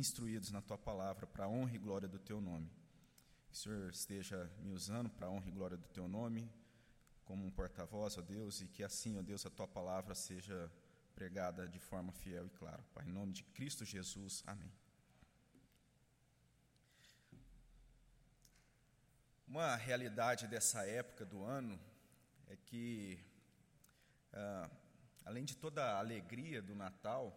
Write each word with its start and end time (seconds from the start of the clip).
instruídos 0.00 0.50
na 0.50 0.62
tua 0.62 0.78
palavra 0.78 1.26
para 1.26 1.44
a 1.44 1.48
honra 1.48 1.74
e 1.74 1.78
glória 1.78 2.08
do 2.08 2.18
teu 2.18 2.40
nome. 2.40 2.72
Que 3.46 3.52
o 3.52 3.56
Senhor 3.56 3.90
esteja 3.90 4.50
me 4.60 4.72
usando 4.72 5.10
para 5.10 5.26
a 5.26 5.30
honra 5.30 5.48
e 5.48 5.52
glória 5.52 5.76
do 5.76 5.88
teu 5.88 6.08
nome, 6.08 6.50
como 7.24 7.44
um 7.44 7.50
porta-voz, 7.50 8.16
ó 8.16 8.22
Deus, 8.22 8.60
e 8.60 8.66
que 8.66 8.82
assim, 8.82 9.18
ó 9.18 9.22
Deus, 9.22 9.44
a 9.44 9.50
tua 9.50 9.68
palavra 9.68 10.14
seja 10.14 10.72
pregada 11.14 11.68
de 11.68 11.78
forma 11.78 12.12
fiel 12.12 12.46
e 12.46 12.50
clara. 12.50 12.82
Pai, 12.94 13.06
em 13.06 13.12
nome 13.12 13.32
de 13.32 13.44
Cristo 13.44 13.84
Jesus. 13.84 14.42
Amém. 14.46 14.72
Uma 19.46 19.76
realidade 19.76 20.46
dessa 20.46 20.86
época 20.86 21.26
do 21.26 21.42
ano 21.44 21.78
é 22.48 22.56
que, 22.56 23.18
ah, 24.32 24.70
além 25.24 25.44
de 25.44 25.56
toda 25.56 25.84
a 25.84 25.98
alegria 25.98 26.62
do 26.62 26.74
Natal, 26.74 27.36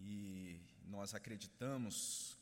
e 0.00 0.60
nós 0.88 1.14
acreditamos 1.14 2.32
que, 2.32 2.38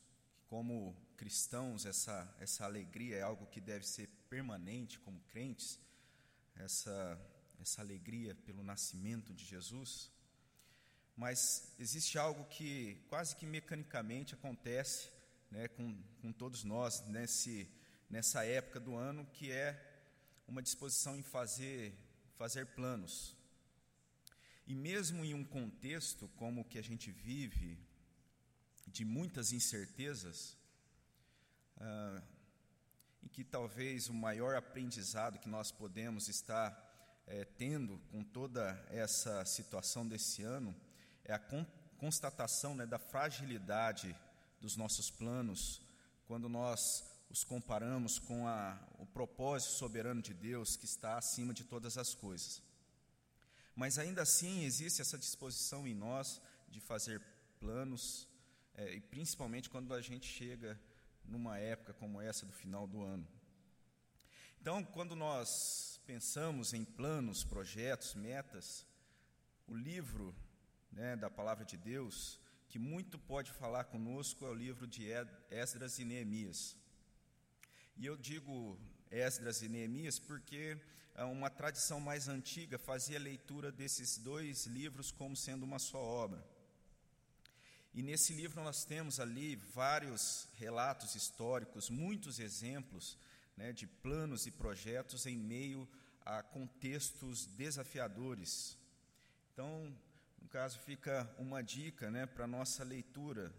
como 0.47 0.95
cristãos, 1.17 1.85
essa, 1.85 2.33
essa 2.39 2.63
alegria 2.63 3.17
é 3.17 3.21
algo 3.21 3.45
que 3.47 3.59
deve 3.59 3.85
ser 3.85 4.07
permanente 4.29 4.97
como 4.99 5.19
crentes, 5.27 5.77
essa, 6.55 7.19
essa 7.59 7.81
alegria 7.81 8.33
pelo 8.33 8.63
nascimento 8.63 9.33
de 9.33 9.43
Jesus. 9.43 10.09
Mas 11.17 11.73
existe 11.77 12.17
algo 12.17 12.45
que 12.45 13.03
quase 13.09 13.35
que 13.35 13.45
mecanicamente 13.45 14.35
acontece 14.35 15.09
né, 15.51 15.67
com, 15.67 16.01
com 16.21 16.31
todos 16.31 16.63
nós 16.63 17.01
nesse 17.07 17.69
nessa 18.09 18.45
época 18.45 18.79
do 18.79 18.95
ano, 18.95 19.25
que 19.33 19.51
é 19.51 19.77
uma 20.47 20.61
disposição 20.61 21.17
em 21.17 21.21
fazer, 21.21 21.93
fazer 22.37 22.65
planos. 22.67 23.35
E 24.65 24.75
mesmo 24.75 25.25
em 25.25 25.33
um 25.33 25.43
contexto 25.43 26.29
como 26.35 26.61
o 26.61 26.65
que 26.65 26.77
a 26.77 26.81
gente 26.81 27.11
vive, 27.11 27.77
de 28.87 29.05
muitas 29.05 29.51
incertezas, 29.51 30.57
ah, 31.77 32.21
em 33.23 33.27
que 33.27 33.43
talvez 33.43 34.09
o 34.09 34.13
maior 34.13 34.55
aprendizado 34.55 35.39
que 35.39 35.49
nós 35.49 35.71
podemos 35.71 36.27
estar 36.27 36.85
é, 37.27 37.43
tendo 37.43 37.99
com 38.09 38.23
toda 38.23 38.81
essa 38.89 39.43
situação 39.45 40.07
desse 40.07 40.43
ano 40.43 40.75
é 41.25 41.33
a 41.33 41.39
con 41.39 41.65
constatação 41.97 42.75
né, 42.75 42.85
da 42.85 42.99
fragilidade 42.99 44.15
dos 44.61 44.77
nossos 44.77 45.09
planos, 45.09 45.81
quando 46.27 46.47
nós 46.47 47.03
os 47.29 47.43
comparamos 47.43 48.19
com 48.19 48.47
a, 48.47 48.79
o 48.99 49.05
propósito 49.05 49.73
soberano 49.73 50.21
de 50.21 50.33
Deus 50.33 50.75
que 50.75 50.85
está 50.85 51.17
acima 51.17 51.53
de 51.53 51.63
todas 51.63 51.97
as 51.97 52.13
coisas. 52.13 52.61
Mas 53.75 53.97
ainda 53.97 54.21
assim 54.21 54.63
existe 54.63 55.01
essa 55.01 55.17
disposição 55.17 55.87
em 55.87 55.93
nós 55.93 56.41
de 56.69 56.79
fazer 56.79 57.21
planos, 57.59 58.27
é, 58.77 58.93
e 58.93 59.01
principalmente 59.01 59.69
quando 59.69 59.93
a 59.93 60.01
gente 60.01 60.27
chega 60.27 60.79
numa 61.25 61.57
época 61.57 61.93
como 61.95 62.21
essa 62.21 62.45
do 62.45 62.53
final 62.53 62.87
do 62.87 63.01
ano. 63.03 63.27
Então, 64.61 64.83
quando 64.83 65.15
nós 65.15 65.99
pensamos 66.05 66.73
em 66.73 66.85
planos, 66.85 67.43
projetos, 67.43 68.15
metas, 68.15 68.85
o 69.67 69.75
livro 69.75 70.33
né, 70.91 71.15
da 71.15 71.29
palavra 71.29 71.65
de 71.65 71.75
Deus, 71.75 72.39
que 72.69 72.77
muito 72.77 73.17
pode 73.17 73.51
falar 73.51 73.85
conosco, 73.85 74.45
é 74.45 74.49
o 74.49 74.53
livro 74.53 74.85
de 74.85 75.07
Esdras 75.49 75.99
e 75.99 76.05
Neemias. 76.05 76.77
E 77.97 78.05
eu 78.05 78.15
digo 78.15 78.79
Esdras 79.09 79.61
e 79.61 79.69
Neemias 79.69 80.19
porque 80.19 80.79
uma 81.25 81.49
tradição 81.49 81.99
mais 81.99 82.27
antiga 82.27 82.77
fazia 82.77 83.17
a 83.17 83.21
leitura 83.21 83.71
desses 83.71 84.17
dois 84.17 84.67
livros 84.67 85.11
como 85.11 85.35
sendo 85.35 85.63
uma 85.63 85.79
só 85.79 85.97
obra. 85.97 86.45
E 87.97 88.03
nesse 88.03 88.31
livro 88.31 88.61
nós 88.61 88.85
temos 88.85 89.19
ali 89.19 89.55
vários 89.55 90.47
relatos 90.59 91.15
históricos, 91.15 91.89
muitos 91.89 92.37
exemplos 92.37 93.17
né, 93.57 93.73
de 93.73 93.87
planos 93.87 94.45
e 94.45 94.51
projetos 94.51 95.25
em 95.25 95.35
meio 95.35 95.89
a 96.23 96.43
contextos 96.43 97.47
desafiadores. 97.47 98.77
Então, 99.51 99.91
no 100.39 100.47
caso, 100.47 100.77
fica 100.77 101.27
uma 101.39 101.63
dica 101.63 102.11
né, 102.11 102.27
para 102.27 102.43
a 102.43 102.47
nossa 102.47 102.83
leitura, 102.83 103.51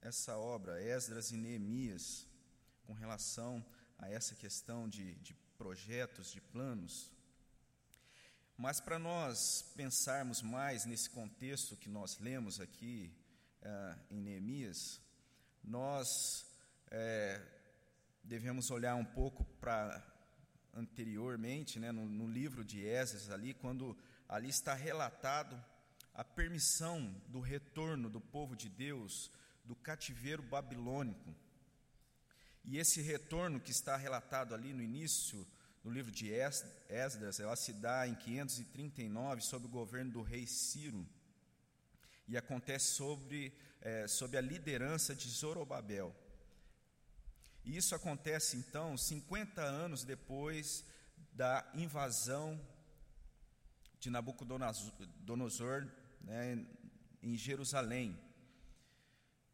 essa 0.00 0.38
obra, 0.38 0.80
Esdras 0.80 1.32
e 1.32 1.36
Neemias 1.36 2.28
com 2.86 2.92
relação 2.92 3.66
a 3.98 4.08
essa 4.08 4.36
questão 4.36 4.88
de, 4.88 5.16
de 5.16 5.34
projetos, 5.58 6.30
de 6.30 6.40
planos. 6.40 7.10
Mas 8.56 8.80
para 8.80 9.00
nós 9.00 9.62
pensarmos 9.74 10.42
mais 10.42 10.84
nesse 10.84 11.10
contexto 11.10 11.76
que 11.76 11.88
nós 11.88 12.20
lemos 12.20 12.60
aqui 12.60 13.12
em 14.10 14.20
Neemias, 14.20 15.00
nós 15.62 16.46
é, 16.90 17.40
devemos 18.22 18.70
olhar 18.70 18.94
um 18.94 19.04
pouco 19.04 19.44
para 19.60 20.02
anteriormente, 20.74 21.78
né, 21.78 21.92
no, 21.92 22.04
no, 22.04 22.26
livro 22.26 22.64
de 22.64 22.84
Esdras 22.84 23.30
ali, 23.30 23.54
quando 23.54 23.96
ali 24.28 24.48
está 24.48 24.74
relatado 24.74 25.62
a 26.12 26.24
permissão 26.24 27.14
do 27.28 27.40
retorno 27.40 28.10
do 28.10 28.20
povo 28.20 28.56
de 28.56 28.68
Deus 28.68 29.30
do 29.64 29.74
cativeiro 29.74 30.42
babilônico. 30.42 31.34
E 32.64 32.78
esse 32.78 33.00
retorno 33.00 33.60
que 33.60 33.70
está 33.70 33.96
relatado 33.96 34.54
ali 34.54 34.72
no 34.72 34.82
início 34.82 35.46
do 35.82 35.90
livro 35.90 36.10
de 36.10 36.32
Esdras, 36.32 37.38
ela 37.38 37.56
se 37.56 37.72
dá 37.72 38.08
em 38.08 38.14
539 38.14 39.42
sob 39.42 39.66
o 39.66 39.68
governo 39.68 40.12
do 40.12 40.22
rei 40.22 40.46
Ciro 40.46 41.06
e 42.26 42.36
acontece 42.36 42.92
sobre, 42.92 43.52
é, 43.80 44.06
sob 44.06 44.36
a 44.36 44.40
liderança 44.40 45.14
de 45.14 45.28
Zorobabel. 45.28 46.14
E 47.64 47.76
isso 47.76 47.94
acontece 47.94 48.56
então 48.56 48.96
50 48.96 49.62
anos 49.62 50.04
depois 50.04 50.84
da 51.32 51.68
invasão 51.74 52.60
de 53.98 54.10
Nabucodonosor 54.10 55.88
né, 56.20 56.66
em 57.22 57.36
Jerusalém. 57.36 58.18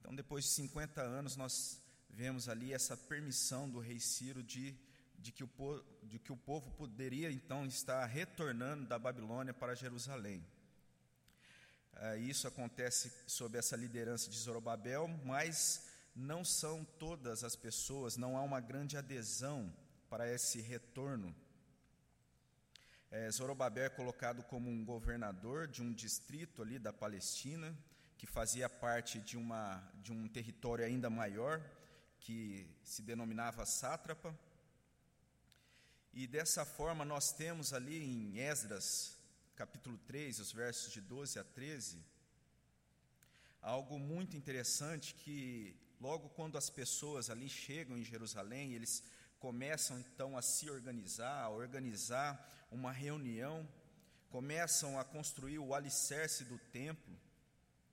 Então, 0.00 0.14
depois 0.14 0.44
de 0.44 0.50
50 0.50 1.00
anos, 1.00 1.36
nós 1.36 1.80
vemos 2.08 2.48
ali 2.48 2.72
essa 2.72 2.96
permissão 2.96 3.70
do 3.70 3.78
rei 3.78 4.00
Ciro 4.00 4.42
de, 4.42 4.76
de, 5.18 5.30
que, 5.30 5.44
o, 5.44 5.84
de 6.02 6.18
que 6.18 6.32
o 6.32 6.36
povo 6.36 6.70
poderia 6.72 7.30
então 7.30 7.64
estar 7.64 8.04
retornando 8.06 8.86
da 8.86 8.98
Babilônia 8.98 9.54
para 9.54 9.74
Jerusalém. 9.74 10.44
É, 12.02 12.16
isso 12.16 12.48
acontece 12.48 13.12
sob 13.26 13.58
essa 13.58 13.76
liderança 13.76 14.30
de 14.30 14.38
Zorobabel, 14.38 15.06
mas 15.22 15.86
não 16.16 16.42
são 16.42 16.82
todas 16.98 17.44
as 17.44 17.54
pessoas, 17.54 18.16
não 18.16 18.38
há 18.38 18.42
uma 18.42 18.58
grande 18.58 18.96
adesão 18.96 19.70
para 20.08 20.26
esse 20.32 20.62
retorno. 20.62 21.36
É, 23.10 23.30
Zorobabel 23.30 23.84
é 23.84 23.90
colocado 23.90 24.42
como 24.44 24.70
um 24.70 24.82
governador 24.82 25.68
de 25.68 25.82
um 25.82 25.92
distrito 25.92 26.62
ali 26.62 26.78
da 26.78 26.90
Palestina, 26.90 27.76
que 28.16 28.26
fazia 28.26 28.66
parte 28.70 29.20
de, 29.20 29.36
uma, 29.36 29.86
de 29.96 30.10
um 30.10 30.26
território 30.26 30.86
ainda 30.86 31.10
maior, 31.10 31.62
que 32.18 32.66
se 32.82 33.02
denominava 33.02 33.66
sátrapa. 33.66 34.34
E 36.14 36.26
dessa 36.26 36.64
forma 36.64 37.04
nós 37.04 37.30
temos 37.30 37.74
ali 37.74 38.02
em 38.02 38.38
Esdras, 38.38 39.19
capítulo 39.60 39.98
3, 40.06 40.38
os 40.38 40.52
versos 40.52 40.90
de 40.90 41.02
12 41.02 41.38
a 41.38 41.44
13, 41.44 42.02
algo 43.60 43.98
muito 43.98 44.34
interessante 44.34 45.14
que 45.14 45.76
logo 46.00 46.30
quando 46.30 46.56
as 46.56 46.70
pessoas 46.70 47.28
ali 47.28 47.46
chegam 47.46 47.98
em 47.98 48.02
Jerusalém, 48.02 48.72
eles 48.72 49.02
começam 49.38 49.98
então 49.98 50.34
a 50.34 50.40
se 50.40 50.70
organizar, 50.70 51.42
a 51.42 51.50
organizar 51.50 52.30
uma 52.70 52.90
reunião, 52.90 53.68
começam 54.30 54.98
a 54.98 55.04
construir 55.04 55.58
o 55.58 55.74
alicerce 55.74 56.42
do 56.44 56.58
templo, 56.72 57.14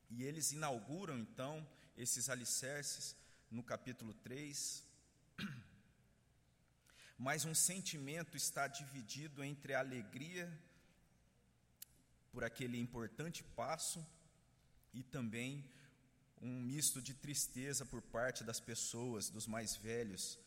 e 0.09 0.23
eles 0.23 0.53
inauguram 0.53 1.17
então 1.19 1.67
esses 1.97 2.29
alicerces 2.29 3.13
no 3.51 3.61
capítulo 3.61 4.13
3. 4.13 4.85
Mas 7.19 7.43
um 7.43 7.53
sentimento 7.53 8.37
está 8.37 8.69
dividido 8.69 9.43
entre 9.43 9.73
a 9.73 9.79
alegria 9.79 10.49
por 12.37 12.43
aquele 12.43 12.79
importante 12.79 13.43
passo 13.43 14.05
e 14.93 15.01
também 15.01 15.65
um 16.39 16.61
misto 16.61 17.01
de 17.01 17.15
tristeza 17.15 17.83
por 17.83 17.99
parte 17.99 18.43
das 18.43 18.59
pessoas, 18.59 19.27
dos 19.27 19.47
mais 19.47 19.75
velhos, 19.75 20.37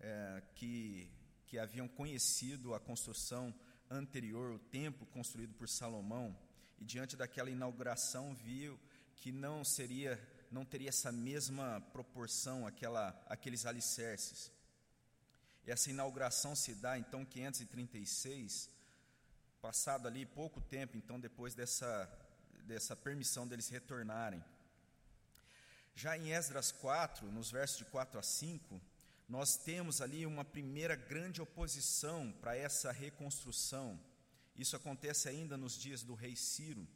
é, 0.00 0.42
que, 0.56 1.08
que 1.46 1.56
haviam 1.56 1.86
conhecido 1.86 2.74
a 2.74 2.80
construção 2.80 3.54
anterior, 3.88 4.54
o 4.54 4.58
templo 4.58 5.06
construído 5.06 5.54
por 5.54 5.68
Salomão, 5.68 6.36
e 6.80 6.84
diante 6.84 7.14
daquela 7.14 7.48
inauguração 7.48 8.34
viu 8.34 8.76
que 9.14 9.30
não 9.30 9.62
seria 9.62 10.20
não 10.50 10.64
teria 10.64 10.88
essa 10.88 11.12
mesma 11.12 11.80
proporção, 11.92 12.66
aquela, 12.66 13.10
aqueles 13.28 13.66
alicerces. 13.66 14.50
Essa 15.64 15.90
inauguração 15.90 16.56
se 16.56 16.74
dá 16.74 16.98
então 16.98 17.24
536, 17.24 18.68
passado 19.66 20.06
ali 20.06 20.24
pouco 20.24 20.60
tempo, 20.60 20.96
então 20.96 21.18
depois 21.18 21.52
dessa, 21.52 22.08
dessa 22.66 22.94
permissão 22.94 23.48
deles 23.48 23.68
retornarem. 23.68 24.40
Já 25.92 26.16
em 26.16 26.30
Esdras 26.30 26.70
4, 26.70 27.32
nos 27.32 27.50
versos 27.50 27.78
de 27.78 27.84
4 27.86 28.16
a 28.16 28.22
5, 28.22 28.80
nós 29.28 29.56
temos 29.56 30.00
ali 30.00 30.24
uma 30.24 30.44
primeira 30.44 30.94
grande 30.94 31.42
oposição 31.42 32.30
para 32.40 32.56
essa 32.56 32.92
reconstrução. 32.92 34.00
Isso 34.54 34.76
acontece 34.76 35.28
ainda 35.28 35.56
nos 35.56 35.76
dias 35.76 36.04
do 36.04 36.14
rei 36.14 36.36
Ciro. 36.36 36.86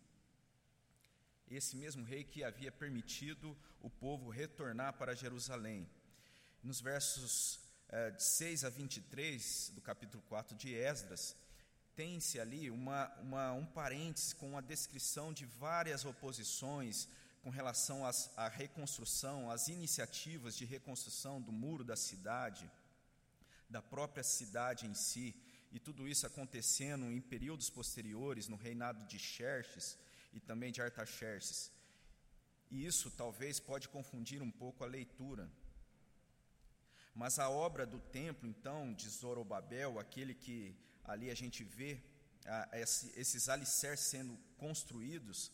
Esse 1.51 1.75
mesmo 1.75 2.05
rei 2.05 2.23
que 2.23 2.45
havia 2.45 2.71
permitido 2.71 3.59
o 3.81 3.91
povo 3.91 4.31
retornar 4.31 4.93
para 4.93 5.17
Jerusalém. 5.17 5.91
Nos 6.63 6.81
versos 6.81 7.59
eh, 7.89 8.13
de 8.13 8.23
6 8.23 8.63
a 8.65 8.69
23 8.71 9.73
do 9.75 9.81
capítulo 9.81 10.23
4 10.29 10.57
de 10.57 10.73
Esdras, 10.73 11.35
tem-se 12.01 12.41
ali 12.41 12.71
uma, 12.71 13.15
uma, 13.21 13.53
um 13.53 13.67
parêntese 13.67 14.35
com 14.35 14.57
a 14.57 14.63
descrição 14.63 15.35
de 15.35 15.45
várias 15.45 16.07
oposições, 16.07 17.07
com 17.43 17.51
relação 17.51 18.07
às, 18.07 18.19
à 18.39 18.49
reconstrução, 18.49 19.51
às 19.51 19.69
iniciativas 19.69 20.57
de 20.57 20.65
reconstrução 20.65 21.43
do 21.43 21.53
muro 21.53 21.85
da 21.85 21.97
cidade, 21.97 22.71
da 23.69 23.83
própria 23.83 24.25
cidade 24.25 24.87
em 24.87 24.95
si, 24.95 25.37
e 25.71 25.79
tudo 25.79 26.09
isso 26.09 26.27
acontecendo 26.27 27.05
em 27.13 27.21
períodos 27.21 27.69
posteriores, 27.69 28.49
no 28.49 28.57
reinado 28.57 29.05
de 29.05 29.19
Xerxes 29.19 29.99
e 30.33 30.41
também 30.41 30.73
de 30.73 30.81
Artaxerxes. 30.81 31.71
E 32.71 32.87
isso 32.87 33.11
talvez 33.11 33.61
pode 33.61 33.91
confundir 33.91 34.41
um 34.41 34.51
pouco 34.51 34.85
a 34.85 34.87
leitura. 34.87 35.51
Mas 37.15 37.39
a 37.39 37.51
obra 37.51 37.85
do 37.85 38.01
templo, 38.01 38.49
então, 38.49 38.95
de 38.95 39.07
Zorobabel, 39.11 39.99
aquele 39.99 40.33
que 40.33 40.75
ali 41.11 41.29
a 41.29 41.35
gente 41.35 41.65
vê 41.65 42.01
ah, 42.47 42.69
esses 43.23 43.49
alicerces 43.49 44.07
sendo 44.07 44.39
construídos, 44.57 45.51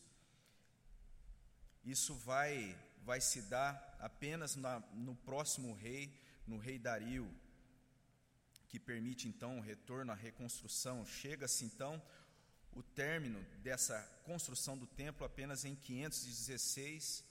isso 1.83 2.15
vai, 2.15 2.77
vai 3.05 3.21
se 3.21 3.41
dar 3.43 3.97
apenas 3.99 4.55
na, 4.55 4.81
no 4.93 5.15
próximo 5.15 5.73
rei, 5.73 6.13
no 6.47 6.59
rei 6.59 6.79
Dario, 6.79 7.27
que 8.69 8.79
permite 8.79 9.29
então 9.29 9.59
o 9.59 9.63
retorno 9.63 10.13
à 10.13 10.15
reconstrução. 10.15 11.07
Chega-se 11.07 11.65
então 11.65 12.03
o 12.73 12.83
término 12.83 13.43
dessa 13.63 13.99
construção 14.25 14.77
do 14.77 14.87
templo 14.87 15.25
apenas 15.25 15.65
em 15.65 15.75
516, 15.75 17.25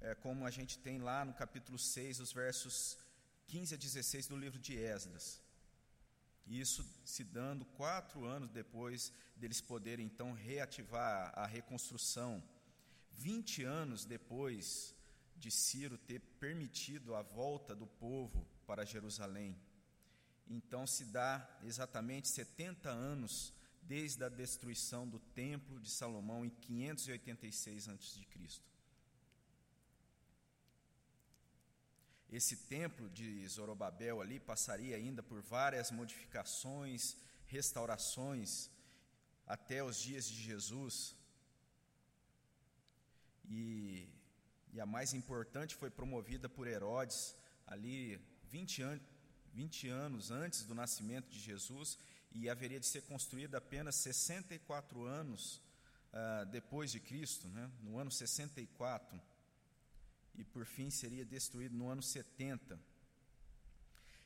é, 0.00 0.14
como 0.16 0.44
a 0.44 0.50
gente 0.50 0.78
tem 0.78 0.98
lá 0.98 1.24
no 1.24 1.34
capítulo 1.34 1.78
6, 1.78 2.18
os 2.18 2.32
versos 2.32 2.98
15 3.46 3.74
a 3.74 3.78
16 3.78 4.26
do 4.26 4.36
livro 4.36 4.58
de 4.58 4.76
Esdras. 4.76 5.40
Isso 6.50 6.84
se 7.04 7.22
dando 7.22 7.64
quatro 7.64 8.24
anos 8.24 8.50
depois 8.50 9.12
deles 9.36 9.60
poderem 9.60 10.04
então 10.04 10.32
reativar 10.32 11.32
a 11.36 11.46
reconstrução 11.46 12.42
20 13.12 13.62
anos 13.62 14.04
depois 14.04 14.92
de 15.36 15.48
Ciro 15.48 15.96
ter 15.96 16.20
permitido 16.40 17.14
a 17.14 17.22
volta 17.22 17.72
do 17.72 17.86
povo 17.86 18.44
para 18.66 18.84
Jerusalém. 18.84 19.56
Então 20.48 20.88
se 20.88 21.04
dá 21.04 21.48
exatamente 21.62 22.28
70 22.28 22.90
anos 22.90 23.54
desde 23.82 24.24
a 24.24 24.28
destruição 24.28 25.08
do 25.08 25.20
templo 25.20 25.78
de 25.78 25.88
Salomão 25.88 26.44
em 26.44 26.50
586 26.50 27.88
a.C. 27.88 28.26
Esse 32.32 32.56
templo 32.56 33.10
de 33.10 33.46
Zorobabel 33.48 34.20
ali 34.20 34.38
passaria 34.38 34.94
ainda 34.94 35.20
por 35.20 35.42
várias 35.42 35.90
modificações, 35.90 37.16
restaurações 37.46 38.70
até 39.44 39.82
os 39.82 40.00
dias 40.00 40.28
de 40.28 40.40
Jesus. 40.40 41.16
E, 43.48 44.08
e 44.72 44.80
a 44.80 44.86
mais 44.86 45.12
importante 45.12 45.74
foi 45.74 45.90
promovida 45.90 46.48
por 46.48 46.68
Herodes, 46.68 47.34
ali 47.66 48.20
20, 48.44 48.82
an 48.82 49.00
20 49.52 49.88
anos 49.88 50.30
antes 50.30 50.62
do 50.62 50.72
nascimento 50.72 51.28
de 51.28 51.40
Jesus, 51.40 51.98
e 52.30 52.48
haveria 52.48 52.78
de 52.78 52.86
ser 52.86 53.02
construída 53.02 53.58
apenas 53.58 53.96
64 53.96 55.04
anos 55.04 55.60
uh, 56.12 56.46
depois 56.46 56.92
de 56.92 57.00
Cristo, 57.00 57.48
né? 57.48 57.68
no 57.82 57.98
ano 57.98 58.12
64, 58.12 59.20
e 60.34 60.44
por 60.44 60.64
fim 60.64 60.90
seria 60.90 61.24
destruído 61.24 61.76
no 61.76 61.88
ano 61.88 62.02
70. 62.02 62.78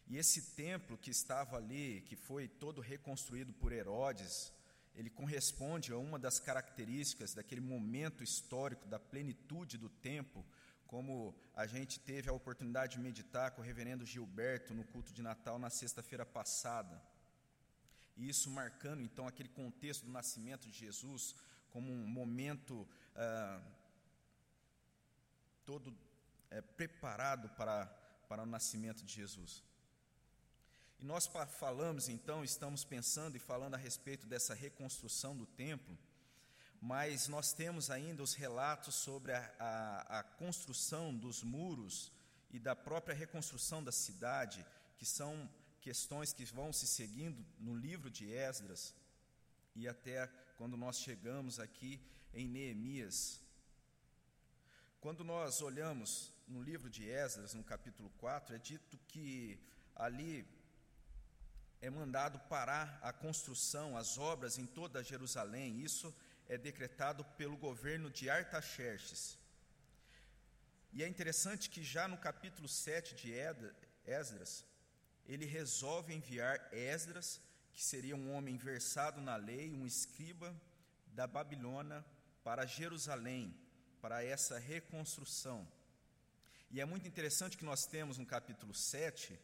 E 0.06 0.17
esse 0.17 0.55
templo 0.55 0.99
que 0.99 1.11
estava 1.11 1.56
ali, 1.56 2.03
que 2.03 2.17
foi 2.17 2.47
todo 2.47 2.81
reconstruído 2.81 3.53
por 3.53 3.73
Herodes, 3.73 4.53
ele 4.95 5.11
corresponde 5.11 5.93
a 5.93 5.99
uma 5.99 6.19
das 6.19 6.39
características 6.39 7.35
daquele 7.35 7.61
momento 7.61 8.23
histórico 8.23 8.87
da 8.87 8.99
plenitude 8.99 9.77
do 9.79 9.89
tempo, 9.89 10.45
como 10.87 11.35
a 11.55 11.67
gente 11.67 11.99
teve 11.99 12.29
a 12.29 12.33
oportunidade 12.33 12.97
de 12.97 13.03
meditar 13.03 13.50
com 13.53 13.62
o 13.62 13.65
reverendo 13.65 14.07
Gilberto 14.07 14.75
no 14.75 14.85
culto 14.85 15.12
de 15.12 15.23
Natal 15.23 15.59
na 15.59 15.71
sexta-feira 15.71 16.25
passada. 16.25 17.03
E 18.17 18.29
isso 18.29 18.50
marcando 18.50 19.03
então 19.03 19.27
aquele 19.27 19.49
contexto 19.49 20.05
do 20.05 20.12
nascimento 20.12 20.69
de 20.69 20.79
Jesus 20.79 21.35
como 21.71 21.91
um 21.91 22.07
momento 22.07 22.87
ah, 23.17 23.61
todo 25.64 25.96
é, 26.50 26.61
preparado 26.61 27.49
para, 27.50 27.87
para 28.28 28.43
o 28.43 28.46
nascimento 28.46 29.05
de 29.05 29.14
Jesus. 29.14 29.62
E 30.99 31.05
nós 31.05 31.28
falamos 31.58 32.08
então, 32.08 32.44
estamos 32.44 32.84
pensando 32.84 33.37
e 33.37 33.40
falando 33.40 33.75
a 33.75 33.78
respeito 33.78 34.26
dessa 34.26 34.55
reconstrução 34.55 35.37
do 35.37 35.46
templo, 35.46 35.99
mas 36.81 37.28
nós 37.28 37.52
temos 37.52 37.90
ainda 37.90 38.22
os 38.22 38.34
relatos 38.34 38.94
sobre 38.94 39.32
a, 39.32 39.55
a, 39.58 40.19
a 40.20 40.22
construção 40.22 41.14
dos 41.14 41.43
muros 41.43 42.12
e 42.50 42.58
da 42.58 42.76
própria 42.76 43.14
reconstrução 43.14 43.82
da 43.82 43.90
cidade, 43.90 44.64
que 44.96 45.05
são 45.05 45.50
questões 45.81 46.32
que 46.32 46.44
vão 46.44 46.72
se 46.72 46.87
seguindo 46.87 47.44
no 47.58 47.75
livro 47.75 48.11
de 48.11 48.31
Esdras 48.32 48.94
e 49.75 49.88
até 49.88 50.26
quando 50.56 50.76
nós 50.76 50.99
chegamos 51.00 51.58
aqui 51.58 52.00
em 52.32 52.49
Neemias. 52.49 53.40
Quando 55.05 55.23
nós 55.23 55.61
olhamos 55.61 56.33
no 56.49 56.62
livro 56.62 56.89
de 56.89 57.06
Esdras, 57.11 57.53
no 57.53 57.62
capítulo 57.62 58.09
4, 58.17 58.56
é 58.56 58.59
dito 58.59 58.97
que 59.06 59.61
ali 59.95 60.49
é 61.79 61.91
mandado 61.91 62.39
parar 62.49 62.99
a 63.03 63.12
construção, 63.12 63.99
as 63.99 64.17
obras 64.17 64.56
em 64.56 64.65
toda 64.65 65.05
Jerusalém. 65.05 65.79
Isso 65.79 66.09
é 66.49 66.56
decretado 66.56 67.23
pelo 67.37 67.55
governo 67.55 68.09
de 68.09 68.31
Artaxerxes. 68.31 69.39
E 70.91 71.05
é 71.05 71.07
interessante 71.07 71.69
que 71.69 71.85
já 71.85 72.09
no 72.09 72.17
capítulo 72.17 72.67
7 72.67 73.14
de 73.14 73.31
Esdras, 74.07 74.64
ele 75.26 75.45
resolve 75.45 76.14
enviar 76.14 76.67
Esdras, 76.73 77.43
que 77.75 77.85
seria 77.85 78.17
um 78.17 78.33
homem 78.33 78.57
versado 78.57 79.21
na 79.21 79.37
lei, 79.37 79.71
um 79.71 79.85
escriba 79.85 80.59
da 81.09 81.26
Babilônia, 81.26 82.02
para 82.43 82.64
Jerusalém, 82.64 83.55
para 84.04 84.23
essa 84.23 84.58
reconstrução. 84.58 85.66
E 86.70 86.78
é 86.78 86.84
muito 86.84 87.08
interessante 87.08 87.56
que 87.56 87.64
nós 87.64 87.87
temos 87.87 88.18
no 88.18 88.26
capítulo 88.26 88.75
7, 88.75 89.40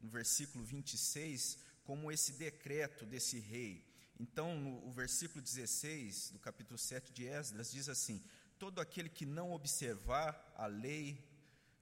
no 0.00 0.08
versículo 0.08 0.62
26, 0.62 1.58
como 1.82 2.12
esse 2.12 2.34
decreto 2.34 3.04
desse 3.04 3.40
rei. 3.40 3.84
Então, 4.20 4.56
no 4.56 4.86
o 4.86 4.92
versículo 4.92 5.42
16 5.42 6.30
do 6.30 6.38
capítulo 6.38 6.78
7 6.78 7.12
de 7.12 7.26
Esdras 7.26 7.72
diz 7.72 7.88
assim: 7.88 8.22
Todo 8.56 8.80
aquele 8.80 9.08
que 9.08 9.26
não 9.26 9.50
observar 9.50 10.54
a 10.56 10.66
lei 10.66 11.18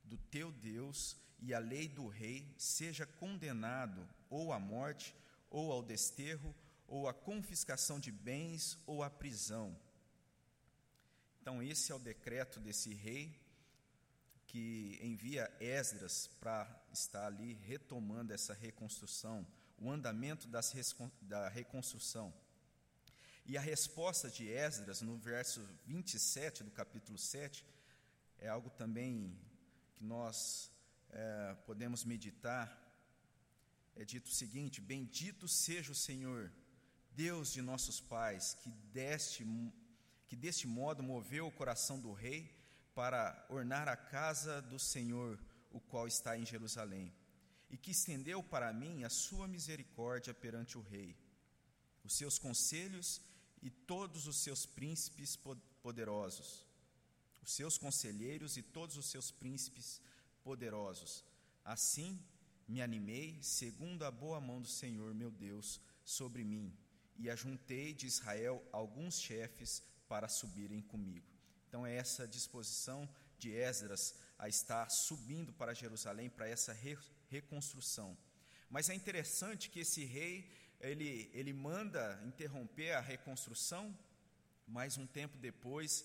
do 0.02 0.16
teu 0.16 0.50
Deus 0.50 1.18
e 1.38 1.52
a 1.52 1.58
lei 1.58 1.86
do 1.86 2.08
rei 2.08 2.50
seja 2.56 3.04
condenado 3.04 4.08
ou 4.30 4.54
à 4.54 4.58
morte, 4.58 5.14
ou 5.50 5.70
ao 5.70 5.82
desterro, 5.82 6.54
ou 6.88 7.06
à 7.06 7.12
confiscação 7.12 8.00
de 8.00 8.10
bens, 8.10 8.78
ou 8.86 9.02
à 9.02 9.10
prisão. 9.10 9.78
Então, 11.42 11.60
esse 11.60 11.90
é 11.90 11.94
o 11.94 11.98
decreto 11.98 12.60
desse 12.60 12.94
rei 12.94 13.36
que 14.46 14.96
envia 15.02 15.52
Esdras 15.58 16.30
para 16.38 16.70
estar 16.92 17.26
ali 17.26 17.54
retomando 17.54 18.32
essa 18.32 18.54
reconstrução 18.54 19.44
o 19.76 19.90
andamento 19.90 20.46
das, 20.46 20.72
da 21.20 21.48
reconstrução. 21.48 22.32
E 23.44 23.58
a 23.58 23.60
resposta 23.60 24.30
de 24.30 24.48
Esdras, 24.48 25.02
no 25.02 25.16
verso 25.18 25.60
27 25.84 26.62
do 26.62 26.70
capítulo 26.70 27.18
7, 27.18 27.66
é 28.38 28.46
algo 28.48 28.70
também 28.70 29.36
que 29.96 30.04
nós 30.04 30.70
é, 31.10 31.56
podemos 31.66 32.04
meditar. 32.04 32.70
É 33.96 34.04
dito 34.04 34.26
o 34.26 34.32
seguinte: 34.32 34.80
Bendito 34.80 35.48
seja 35.48 35.90
o 35.90 35.96
Senhor, 35.96 36.52
Deus 37.10 37.52
de 37.52 37.60
nossos 37.60 37.98
pais, 38.00 38.54
que 38.62 38.70
deste, 38.92 39.44
que 40.32 40.36
deste 40.36 40.66
modo 40.66 41.02
moveu 41.02 41.46
o 41.46 41.52
coração 41.52 42.00
do 42.00 42.10
rei 42.10 42.50
para 42.94 43.44
ornar 43.50 43.86
a 43.86 43.94
casa 43.94 44.62
do 44.62 44.78
Senhor, 44.78 45.38
o 45.70 45.78
qual 45.78 46.08
está 46.08 46.38
em 46.38 46.46
Jerusalém 46.46 47.12
e 47.68 47.76
que 47.76 47.90
estendeu 47.90 48.42
para 48.42 48.72
mim 48.72 49.04
a 49.04 49.10
sua 49.10 49.46
misericórdia 49.46 50.32
perante 50.32 50.78
o 50.78 50.80
rei, 50.80 51.14
os 52.02 52.16
seus 52.16 52.38
conselhos 52.38 53.20
e 53.60 53.68
todos 53.68 54.26
os 54.26 54.42
seus 54.42 54.64
príncipes 54.64 55.36
poderosos. 55.82 56.66
os 57.42 57.54
seus 57.54 57.76
conselheiros 57.76 58.56
e 58.56 58.62
todos 58.62 58.96
os 58.96 59.10
seus 59.10 59.30
príncipes 59.30 60.00
poderosos. 60.42 61.22
Assim 61.62 62.18
me 62.66 62.80
animei, 62.80 63.38
segundo 63.42 64.02
a 64.06 64.10
boa 64.10 64.40
mão 64.40 64.62
do 64.62 64.68
Senhor 64.68 65.12
meu 65.12 65.30
Deus, 65.30 65.78
sobre 66.02 66.42
mim, 66.42 66.74
e 67.18 67.28
ajuntei 67.28 67.92
de 67.92 68.06
Israel 68.06 68.66
alguns 68.72 69.20
chefes 69.20 69.91
para 70.12 70.28
subirem 70.28 70.82
comigo. 70.82 71.26
Então, 71.66 71.86
é 71.86 71.96
essa 71.96 72.28
disposição 72.28 73.08
de 73.38 73.50
Esdras 73.50 74.14
a 74.38 74.46
estar 74.46 74.90
subindo 74.90 75.54
para 75.54 75.72
Jerusalém 75.72 76.28
para 76.28 76.46
essa 76.46 76.70
re 76.70 76.98
reconstrução. 77.30 78.14
Mas 78.68 78.90
é 78.90 78.94
interessante 78.94 79.70
que 79.70 79.80
esse 79.80 80.04
rei, 80.04 80.46
ele, 80.78 81.30
ele 81.32 81.54
manda 81.54 82.22
interromper 82.26 82.92
a 82.92 83.00
reconstrução, 83.00 83.98
mas 84.68 84.98
um 84.98 85.06
tempo 85.06 85.38
depois, 85.38 86.04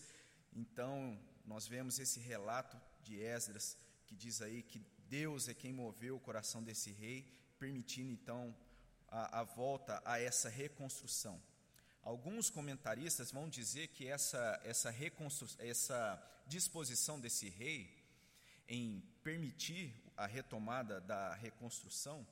então, 0.55 1.19
nós 1.43 1.67
vemos 1.67 1.99
esse 1.99 2.21
relato 2.21 2.79
de 3.03 3.19
Esdras, 3.19 3.77
que 4.05 4.15
diz 4.15 4.41
aí 4.41 4.63
que 4.63 4.79
Deus 5.09 5.49
é 5.49 5.53
quem 5.53 5.73
moveu 5.73 6.15
o 6.15 6.25
coração 6.27 6.63
desse 6.63 6.93
rei, 6.93 7.29
permitindo 7.59 8.13
então 8.13 8.55
a, 9.09 9.41
a 9.41 9.43
volta 9.43 10.01
a 10.05 10.17
essa 10.17 10.47
reconstrução. 10.47 11.37
Alguns 12.07 12.49
comentaristas 12.49 13.33
vão 13.33 13.49
dizer 13.49 13.89
que 13.89 14.07
essa, 14.07 14.61
essa, 14.63 14.95
essa 15.59 16.23
disposição 16.47 17.19
desse 17.19 17.49
rei 17.49 17.93
em 18.65 19.03
permitir 19.25 19.93
a 20.15 20.25
retomada 20.25 21.01
da 21.01 21.33
reconstrução 21.33 22.25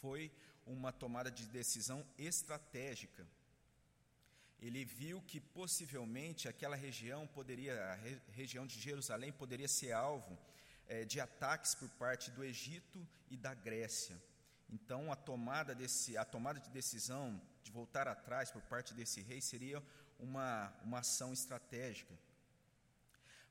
foi 0.00 0.30
uma 0.64 0.92
tomada 0.92 1.32
de 1.32 1.46
decisão 1.46 2.06
estratégica. 2.16 3.26
Ele 4.60 4.84
viu 4.84 5.20
que 5.22 5.40
possivelmente 5.40 6.46
aquela 6.46 6.76
região 6.76 7.26
poderia, 7.26 7.74
a 7.82 7.94
re, 7.96 8.20
região 8.30 8.64
de 8.64 8.78
Jerusalém 8.78 9.32
poderia 9.32 9.66
ser 9.66 9.90
alvo 9.90 10.38
é, 10.86 11.04
de 11.04 11.20
ataques 11.20 11.74
por 11.74 11.88
parte 11.88 12.30
do 12.30 12.44
Egito 12.44 13.04
e 13.28 13.36
da 13.36 13.52
Grécia. 13.52 14.16
Então, 14.70 15.10
a 15.10 15.16
tomada, 15.16 15.74
desse, 15.74 16.16
a 16.16 16.24
tomada 16.24 16.60
de 16.60 16.70
decisão 16.70 17.42
de 17.62 17.70
voltar 17.70 18.08
atrás 18.08 18.50
por 18.50 18.62
parte 18.62 18.94
desse 18.94 19.20
rei 19.20 19.40
seria 19.40 19.82
uma, 20.18 20.72
uma 20.84 20.98
ação 21.00 21.32
estratégica. 21.32 22.14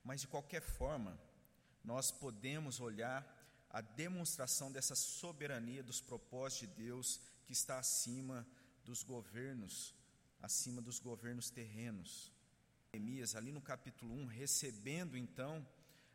Mas, 0.03 0.21
de 0.21 0.27
qualquer 0.27 0.61
forma, 0.61 1.19
nós 1.83 2.11
podemos 2.11 2.79
olhar 2.79 3.25
a 3.69 3.81
demonstração 3.81 4.71
dessa 4.71 4.95
soberania 4.95 5.83
dos 5.83 6.01
propósitos 6.01 6.75
de 6.75 6.83
Deus 6.83 7.21
que 7.45 7.53
está 7.53 7.79
acima 7.79 8.45
dos 8.83 9.03
governos, 9.03 9.95
acima 10.41 10.81
dos 10.81 10.99
governos 10.99 11.49
terrenos. 11.49 12.31
Neemias, 12.93 13.35
ali 13.35 13.51
no 13.51 13.61
capítulo 13.61 14.13
1, 14.13 14.25
recebendo 14.25 15.17
então 15.17 15.65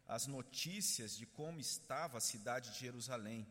as 0.07 0.27
notícias 0.27 1.17
de 1.17 1.27
como 1.27 1.59
estava 1.59 2.19
a 2.19 2.21
cidade 2.21 2.73
de 2.73 2.81
Jerusalém. 2.81 3.47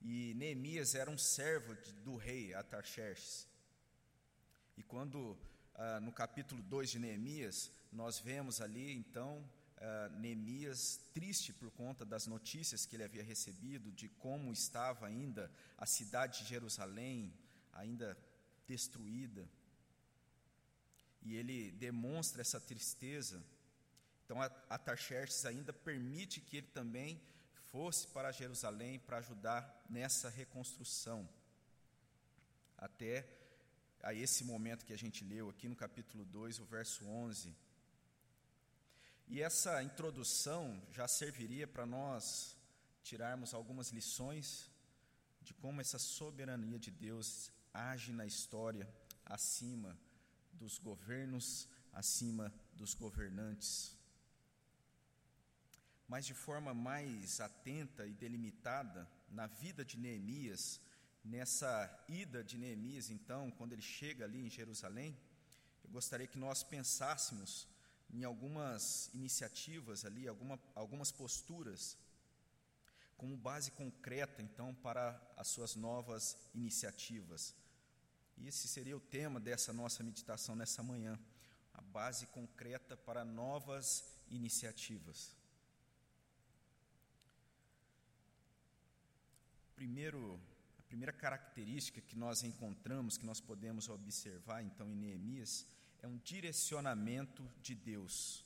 E 0.00 0.34
Neemias 0.34 0.94
era 0.94 1.10
um 1.10 1.18
servo 1.18 1.76
do 2.02 2.16
rei 2.16 2.54
Atarxerxes. 2.54 3.46
E 4.76 4.82
quando, 4.82 5.36
ah, 5.74 6.00
no 6.00 6.10
capítulo 6.10 6.62
2 6.62 6.90
de 6.90 6.98
Neemias, 6.98 7.70
nós 7.92 8.18
vemos 8.18 8.62
ali, 8.62 8.92
então, 8.92 9.44
ah, 9.76 10.08
Neemias 10.18 11.00
triste 11.12 11.52
por 11.52 11.70
conta 11.72 12.04
das 12.04 12.26
notícias 12.26 12.86
que 12.86 12.96
ele 12.96 13.04
havia 13.04 13.22
recebido, 13.22 13.92
de 13.92 14.08
como 14.08 14.52
estava 14.52 15.06
ainda 15.06 15.52
a 15.76 15.84
cidade 15.84 16.42
de 16.42 16.48
Jerusalém, 16.48 17.34
ainda 17.72 18.16
destruída. 18.66 19.46
E 21.22 21.36
ele 21.36 21.72
demonstra 21.72 22.40
essa 22.40 22.58
tristeza. 22.58 23.44
Então, 24.24 24.40
Atarxerxes 24.70 25.44
ainda 25.44 25.72
permite 25.72 26.40
que 26.40 26.56
ele 26.58 26.68
também 26.68 27.20
fosse 27.70 28.06
para 28.08 28.32
Jerusalém 28.32 28.98
para 28.98 29.18
ajudar 29.18 29.84
nessa 29.88 30.28
reconstrução. 30.28 31.28
Até 32.76 33.26
a 34.02 34.12
esse 34.12 34.44
momento 34.44 34.84
que 34.84 34.92
a 34.92 34.98
gente 34.98 35.24
leu 35.24 35.48
aqui 35.48 35.68
no 35.68 35.76
capítulo 35.76 36.24
2, 36.24 36.58
o 36.58 36.64
verso 36.64 37.06
11. 37.06 37.54
E 39.28 39.40
essa 39.40 39.82
introdução 39.82 40.82
já 40.90 41.06
serviria 41.06 41.66
para 41.66 41.86
nós 41.86 42.56
tirarmos 43.02 43.54
algumas 43.54 43.90
lições 43.90 44.68
de 45.40 45.54
como 45.54 45.80
essa 45.80 45.98
soberania 45.98 46.78
de 46.78 46.90
Deus 46.90 47.52
age 47.72 48.12
na 48.12 48.26
história 48.26 48.92
acima 49.24 49.96
dos 50.52 50.78
governos, 50.78 51.68
acima 51.92 52.52
dos 52.74 52.94
governantes 52.94 53.99
mas 56.10 56.26
de 56.26 56.34
forma 56.34 56.74
mais 56.74 57.40
atenta 57.40 58.04
e 58.04 58.12
delimitada 58.12 59.08
na 59.30 59.46
vida 59.46 59.84
de 59.84 59.96
Neemias, 59.96 60.80
nessa 61.24 61.72
ida 62.08 62.42
de 62.42 62.58
Neemias, 62.58 63.10
então, 63.10 63.48
quando 63.52 63.74
ele 63.74 63.80
chega 63.80 64.24
ali 64.24 64.44
em 64.44 64.50
Jerusalém, 64.50 65.16
eu 65.84 65.90
gostaria 65.90 66.26
que 66.26 66.36
nós 66.36 66.64
pensássemos 66.64 67.68
em 68.12 68.24
algumas 68.24 69.08
iniciativas 69.14 70.04
ali, 70.04 70.26
alguma, 70.26 70.58
algumas 70.74 71.12
posturas, 71.12 71.96
como 73.16 73.36
base 73.36 73.70
concreta, 73.70 74.42
então, 74.42 74.74
para 74.74 75.06
as 75.36 75.46
suas 75.46 75.76
novas 75.76 76.36
iniciativas. 76.52 77.54
E 78.36 78.48
esse 78.48 78.66
seria 78.66 78.96
o 78.96 79.06
tema 79.16 79.38
dessa 79.38 79.72
nossa 79.72 80.02
meditação 80.02 80.56
nessa 80.56 80.82
manhã, 80.82 81.16
a 81.72 81.80
base 81.80 82.26
concreta 82.26 82.96
para 82.96 83.24
novas 83.24 84.04
iniciativas. 84.28 85.38
Primeiro, 89.80 90.38
a 90.78 90.82
primeira 90.82 91.10
característica 91.10 92.02
que 92.02 92.14
nós 92.14 92.42
encontramos, 92.42 93.16
que 93.16 93.24
nós 93.24 93.40
podemos 93.40 93.88
observar 93.88 94.62
então 94.62 94.86
em 94.90 94.94
Neemias, 94.94 95.66
é 96.02 96.06
um 96.06 96.18
direcionamento 96.18 97.42
de 97.62 97.74
Deus. 97.74 98.44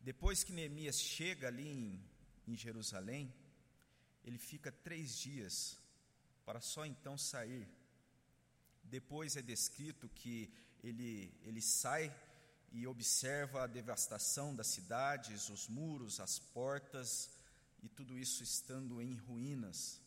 Depois 0.00 0.44
que 0.44 0.52
Neemias 0.52 1.00
chega 1.00 1.48
ali 1.48 1.66
em, 1.66 2.00
em 2.46 2.56
Jerusalém, 2.56 3.34
ele 4.24 4.38
fica 4.38 4.70
três 4.70 5.18
dias 5.18 5.76
para 6.46 6.60
só 6.60 6.86
então 6.86 7.18
sair. 7.18 7.68
Depois 8.84 9.36
é 9.36 9.42
descrito 9.42 10.08
que 10.10 10.48
ele, 10.80 11.34
ele 11.42 11.60
sai 11.60 12.16
e 12.70 12.86
observa 12.86 13.64
a 13.64 13.66
devastação 13.66 14.54
das 14.54 14.68
cidades, 14.68 15.48
os 15.48 15.66
muros, 15.66 16.20
as 16.20 16.38
portas, 16.38 17.28
e 17.82 17.88
tudo 17.88 18.16
isso 18.16 18.44
estando 18.44 19.02
em 19.02 19.16
ruínas 19.16 20.06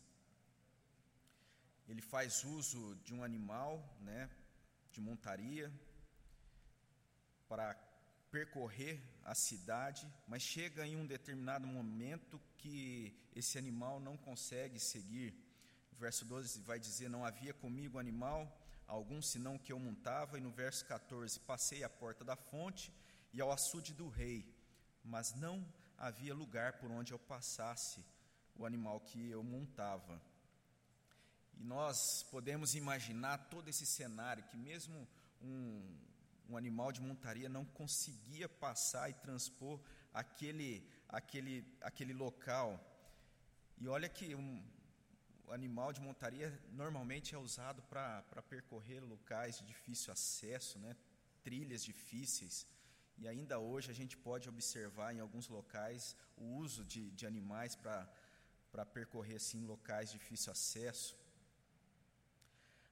ele 1.92 2.02
faz 2.02 2.46
uso 2.46 2.96
de 3.04 3.14
um 3.14 3.22
animal, 3.22 3.72
né, 4.00 4.30
de 4.94 5.02
montaria, 5.02 5.70
para 7.50 7.76
percorrer 8.32 8.98
a 9.26 9.36
cidade, 9.36 10.08
mas 10.26 10.42
chega 10.42 10.88
em 10.88 10.96
um 10.96 11.06
determinado 11.06 11.68
momento 11.68 12.42
que 12.58 13.14
esse 13.36 13.58
animal 13.58 14.00
não 14.00 14.16
consegue 14.16 14.80
seguir. 14.80 15.34
O 15.92 15.98
verso 15.98 16.24
12 16.24 16.62
vai 16.62 16.80
dizer: 16.80 17.10
Não 17.10 17.26
havia 17.26 17.54
comigo 17.54 18.00
animal 18.00 18.42
algum 18.88 19.22
senão 19.22 19.58
que 19.58 19.74
eu 19.74 19.80
montava, 19.88 20.38
e 20.38 20.42
no 20.42 20.50
verso 20.50 20.86
14: 20.86 21.42
Passei 21.42 21.84
à 21.84 21.90
porta 21.90 22.24
da 22.24 22.38
fonte 22.38 22.90
e 23.34 23.42
ao 23.42 23.52
açude 23.52 23.94
do 23.94 24.08
rei, 24.08 24.50
mas 25.04 25.36
não 25.36 25.62
havia 25.98 26.34
lugar 26.34 26.80
por 26.80 26.90
onde 26.90 27.12
eu 27.12 27.20
passasse 27.20 28.02
o 28.56 28.66
animal 28.66 29.02
que 29.02 29.30
eu 29.30 29.44
montava. 29.44 30.31
E 31.62 31.64
nós 31.64 32.24
podemos 32.32 32.74
imaginar 32.74 33.38
todo 33.54 33.68
esse 33.70 33.86
cenário 33.86 34.44
que 34.46 34.58
mesmo 34.58 35.08
um, 35.40 35.96
um 36.50 36.58
animal 36.58 36.92
de 36.92 37.00
montaria 37.00 37.48
não 37.48 37.64
conseguia 37.64 38.50
passar 38.50 39.12
e 39.12 39.14
transpor 39.26 39.80
aquele, 40.12 40.84
aquele, 41.08 41.64
aquele 41.82 42.14
local. 42.14 42.70
E 43.78 43.88
olha 43.88 44.10
que 44.10 44.34
um, 44.34 44.60
o 45.46 45.52
animal 45.52 45.94
de 45.94 46.02
montaria 46.02 46.50
normalmente 46.72 47.36
é 47.36 47.38
usado 47.38 47.84
para 47.84 48.42
percorrer 48.50 49.00
locais 49.04 49.60
de 49.60 49.66
difícil 49.68 50.12
acesso, 50.12 50.80
né? 50.80 50.96
trilhas 51.44 51.84
difíceis. 51.84 52.66
E 53.20 53.28
ainda 53.28 53.60
hoje 53.60 53.92
a 53.92 53.94
gente 53.94 54.18
pode 54.18 54.50
observar 54.50 55.14
em 55.14 55.20
alguns 55.20 55.48
locais 55.48 56.16
o 56.36 56.56
uso 56.56 56.84
de, 56.84 57.12
de 57.12 57.28
animais 57.28 57.76
para 57.76 58.84
percorrer 58.84 59.36
assim, 59.36 59.64
locais 59.64 60.10
de 60.10 60.18
difícil 60.18 60.52
acesso. 60.52 61.21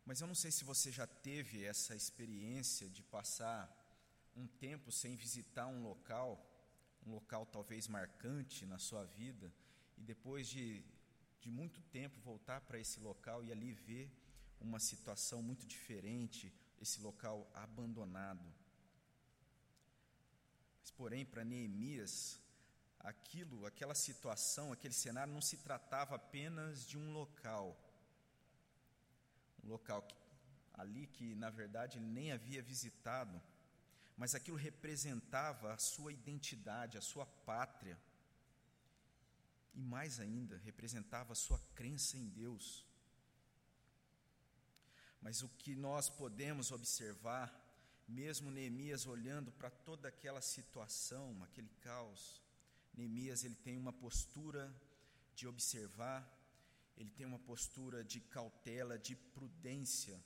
Mas 0.10 0.22
eu 0.22 0.28
não 0.28 0.34
sei 0.34 0.50
se 0.50 0.64
você 0.64 0.92
já 0.92 1.06
teve 1.06 1.64
essa 1.64 1.96
experiência 1.96 2.90
de 2.90 3.04
passar 3.04 3.62
um 4.36 4.48
tempo 4.48 4.92
sem 4.92 5.16
visitar 5.16 5.68
um 5.68 5.84
local, 5.84 6.32
um 7.06 7.12
local 7.12 7.46
talvez 7.46 7.88
marcante 7.88 8.66
na 8.66 8.80
sua 8.80 9.04
vida, 9.06 9.54
e 9.96 10.02
depois 10.02 10.48
de, 10.48 10.84
de 11.40 11.52
muito 11.52 11.80
tempo 11.98 12.20
voltar 12.22 12.60
para 12.62 12.80
esse 12.80 13.00
local 13.00 13.44
e 13.44 13.52
ali 13.52 13.72
ver 13.72 14.12
uma 14.60 14.80
situação 14.80 15.44
muito 15.44 15.68
diferente, 15.68 16.52
esse 16.82 17.00
local 17.02 17.48
abandonado. 17.54 18.52
Mas 20.82 20.90
porém, 20.90 21.24
para 21.24 21.46
Neemias, 21.46 22.42
aquilo, 23.00 23.64
aquela 23.68 23.94
situação, 23.94 24.74
aquele 24.74 24.96
cenário 24.96 25.32
não 25.32 25.40
se 25.40 25.58
tratava 25.58 26.16
apenas 26.16 26.84
de 26.84 26.98
um 26.98 27.14
local. 27.14 27.78
Local 29.70 30.02
que, 30.02 30.16
ali 30.74 31.06
que, 31.08 31.36
na 31.36 31.50
verdade, 31.50 31.98
ele 32.00 32.08
nem 32.08 32.32
havia 32.32 32.62
visitado, 32.62 33.42
mas 34.18 34.36
aquilo 34.36 34.58
representava 34.58 35.74
a 35.74 35.78
sua 35.78 36.12
identidade, 36.12 36.98
a 36.98 37.02
sua 37.02 37.26
pátria. 37.26 37.98
E 39.74 39.82
mais 39.82 40.20
ainda, 40.20 40.58
representava 40.58 41.34
a 41.34 41.36
sua 41.46 41.60
crença 41.76 42.18
em 42.18 42.28
Deus. 42.28 42.86
Mas 45.22 45.44
o 45.44 45.50
que 45.50 45.76
nós 45.76 46.10
podemos 46.10 46.72
observar, 46.72 47.48
mesmo 48.08 48.50
Neemias 48.50 49.06
olhando 49.06 49.52
para 49.52 49.70
toda 49.70 50.08
aquela 50.08 50.42
situação, 50.42 51.44
aquele 51.44 51.70
caos, 51.82 52.42
Neemias 52.94 53.44
ele 53.44 53.56
tem 53.56 53.78
uma 53.78 53.94
postura 53.94 54.74
de 55.36 55.48
observar, 55.48 56.28
ele 57.00 57.10
tem 57.12 57.26
uma 57.26 57.40
postura 57.40 58.04
de 58.04 58.20
cautela, 58.20 59.00
de 59.00 59.16
prudência, 59.16 60.22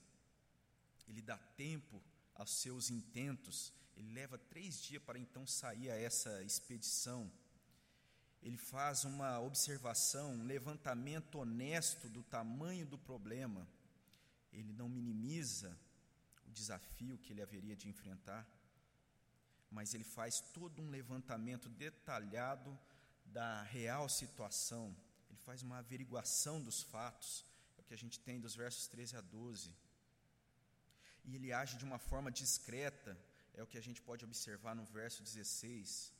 ele 1.07 1.21
dá 1.21 1.37
tempo 1.37 2.01
aos 2.33 2.49
seus 2.49 2.89
intentos, 2.89 3.71
ele 3.95 4.11
leva 4.11 4.39
três 4.39 4.81
dias 4.81 5.03
para 5.03 5.19
então 5.19 5.45
sair 5.45 5.91
a 5.91 5.95
essa 5.95 6.41
expedição. 6.41 7.31
Ele 8.41 8.57
faz 8.57 9.05
uma 9.05 9.39
observação, 9.39 10.33
um 10.33 10.45
levantamento 10.45 11.35
honesto 11.35 12.09
do 12.09 12.23
tamanho 12.23 12.85
do 12.87 12.97
problema. 12.97 13.67
Ele 14.51 14.73
não 14.73 14.89
minimiza 14.89 15.77
o 16.47 16.51
desafio 16.51 17.19
que 17.19 17.31
ele 17.31 17.41
haveria 17.41 17.75
de 17.75 17.87
enfrentar, 17.87 18.47
mas 19.69 19.93
ele 19.93 20.03
faz 20.03 20.41
todo 20.41 20.81
um 20.81 20.89
levantamento 20.89 21.69
detalhado 21.69 22.77
da 23.25 23.61
real 23.63 24.09
situação, 24.09 24.95
faz 25.45 25.61
uma 25.61 25.77
averiguação 25.79 26.61
dos 26.61 26.81
fatos, 26.81 27.45
é 27.77 27.81
o 27.81 27.83
que 27.83 27.93
a 27.93 28.01
gente 28.03 28.19
tem 28.19 28.39
dos 28.39 28.55
versos 28.55 28.87
13 28.87 29.17
a 29.17 29.21
12. 29.21 29.71
E 31.25 31.35
ele 31.35 31.53
age 31.53 31.77
de 31.77 31.85
uma 31.85 31.99
forma 31.99 32.31
discreta, 32.31 33.17
é 33.53 33.61
o 33.63 33.67
que 33.67 33.77
a 33.77 33.85
gente 33.87 34.01
pode 34.01 34.25
observar 34.25 34.75
no 34.75 34.85
verso 34.85 35.23
16. 35.23 36.11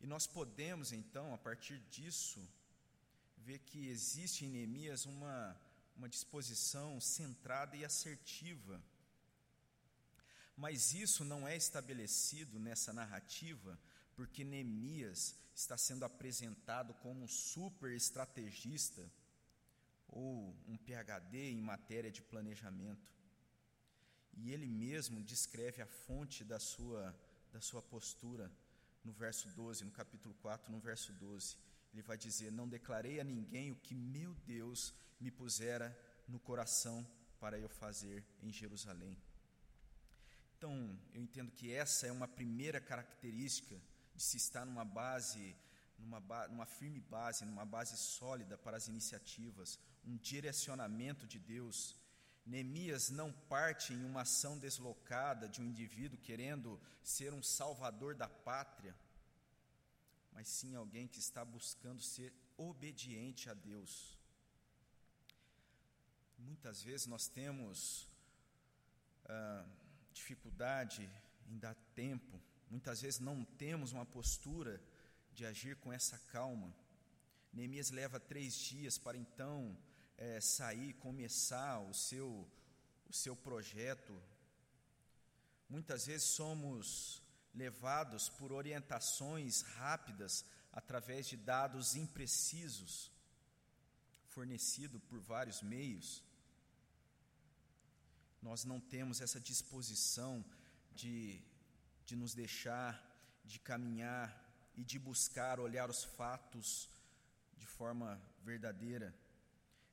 E 0.00 0.06
nós 0.06 0.26
podemos, 0.26 0.92
então, 0.92 1.34
a 1.34 1.38
partir 1.38 1.78
disso, 1.90 2.40
ver 3.38 3.58
que 3.60 3.88
existe 3.88 4.44
em 4.44 4.50
Neemias 4.50 5.06
uma 5.06 5.56
uma 5.96 6.08
disposição 6.08 7.00
centrada 7.00 7.74
e 7.76 7.84
assertiva. 7.84 8.80
Mas 10.56 10.92
isso 10.92 11.24
não 11.24 11.46
é 11.48 11.56
estabelecido 11.56 12.58
nessa 12.58 12.92
narrativa 12.92 13.78
porque 14.16 14.42
Neemias 14.42 15.36
está 15.54 15.76
sendo 15.76 16.04
apresentado 16.04 16.94
como 16.94 17.24
um 17.24 17.28
super 17.28 17.92
estrategista 17.92 19.08
ou 20.08 20.56
um 20.66 20.76
PhD 20.78 21.50
em 21.50 21.60
matéria 21.60 22.10
de 22.10 22.22
planejamento. 22.22 23.12
E 24.32 24.52
ele 24.52 24.66
mesmo 24.66 25.22
descreve 25.22 25.82
a 25.82 25.86
fonte 25.86 26.44
da 26.44 26.58
sua, 26.58 27.14
da 27.52 27.60
sua 27.60 27.82
postura 27.82 28.50
no 29.04 29.12
verso 29.12 29.48
12, 29.50 29.84
no 29.84 29.90
capítulo 29.90 30.34
4, 30.42 30.72
no 30.72 30.80
verso 30.80 31.12
12. 31.12 31.56
Ele 31.92 32.02
vai 32.02 32.16
dizer: 32.16 32.50
Não 32.50 32.68
declarei 32.68 33.20
a 33.20 33.24
ninguém 33.24 33.70
o 33.70 33.76
que 33.76 33.94
meu 33.94 34.34
Deus 34.46 34.94
me 35.20 35.30
pusera 35.30 35.96
no 36.26 36.40
coração 36.40 37.06
para 37.38 37.58
eu 37.58 37.68
fazer 37.68 38.24
em 38.42 38.52
Jerusalém. 38.52 39.16
Então, 40.56 40.98
eu 41.12 41.22
entendo 41.22 41.52
que 41.52 41.70
essa 41.72 42.06
é 42.06 42.12
uma 42.12 42.26
primeira 42.26 42.80
característica 42.80 43.80
de 44.16 44.22
se 44.22 44.36
estar 44.36 44.64
numa 44.64 44.84
base, 44.84 45.54
numa, 45.98 46.20
ba 46.20 46.48
numa 46.48 46.66
firme 46.66 47.00
base, 47.00 47.44
numa 47.44 47.64
base 47.64 47.96
sólida 47.96 48.56
para 48.56 48.76
as 48.76 48.88
iniciativas, 48.88 49.78
um 50.04 50.16
direcionamento 50.16 51.26
de 51.26 51.38
Deus. 51.38 51.96
Neemias 52.44 53.10
não 53.10 53.32
parte 53.32 53.92
em 53.92 54.04
uma 54.04 54.22
ação 54.22 54.58
deslocada 54.58 55.48
de 55.48 55.60
um 55.60 55.66
indivíduo 55.66 56.18
querendo 56.18 56.80
ser 57.02 57.32
um 57.34 57.42
salvador 57.42 58.14
da 58.14 58.28
pátria, 58.28 58.94
mas 60.32 60.48
sim 60.48 60.74
alguém 60.74 61.06
que 61.08 61.18
está 61.18 61.44
buscando 61.44 62.00
ser 62.00 62.32
obediente 62.56 63.50
a 63.50 63.54
Deus. 63.54 64.16
Muitas 66.38 66.82
vezes 66.82 67.06
nós 67.06 67.26
temos 67.26 68.08
ah, 69.24 69.64
dificuldade 70.12 71.10
em 71.48 71.58
dar 71.58 71.74
tempo, 71.94 72.40
muitas 72.70 73.00
vezes 73.00 73.20
não 73.20 73.44
temos 73.44 73.92
uma 73.92 74.04
postura 74.04 74.80
de 75.32 75.44
agir 75.44 75.76
com 75.76 75.92
essa 75.92 76.18
calma. 76.30 76.74
Neemias 77.52 77.90
leva 77.90 78.18
três 78.18 78.54
dias 78.56 78.98
para 78.98 79.16
então 79.16 79.76
é, 80.16 80.40
sair, 80.40 80.94
começar 80.94 81.80
o 81.80 81.94
seu, 81.94 82.48
o 83.08 83.12
seu 83.12 83.36
projeto. 83.36 84.20
Muitas 85.68 86.06
vezes 86.06 86.28
somos 86.28 87.22
levados 87.54 88.28
por 88.28 88.52
orientações 88.52 89.62
rápidas 89.62 90.44
através 90.72 91.26
de 91.26 91.36
dados 91.36 91.96
imprecisos, 91.96 93.10
fornecido 94.28 95.00
por 95.00 95.18
vários 95.20 95.62
meios 95.62 96.26
nós 98.46 98.64
não 98.64 98.78
temos 98.78 99.20
essa 99.20 99.40
disposição 99.40 100.44
de, 100.94 101.42
de 102.06 102.14
nos 102.16 102.34
deixar, 102.34 102.92
de 103.44 103.58
caminhar 103.58 104.28
e 104.74 104.84
de 104.84 104.98
buscar 104.98 105.58
olhar 105.60 105.90
os 105.90 106.04
fatos 106.04 106.88
de 107.56 107.66
forma 107.66 108.20
verdadeira. 108.42 109.14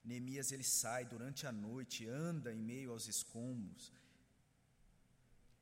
Neemias 0.03 0.51
ele 0.51 0.63
sai 0.63 1.05
durante 1.05 1.47
a 1.47 1.51
noite, 1.51 2.07
anda 2.07 2.53
em 2.53 2.61
meio 2.61 2.91
aos 2.91 3.07
escombros. 3.07 3.91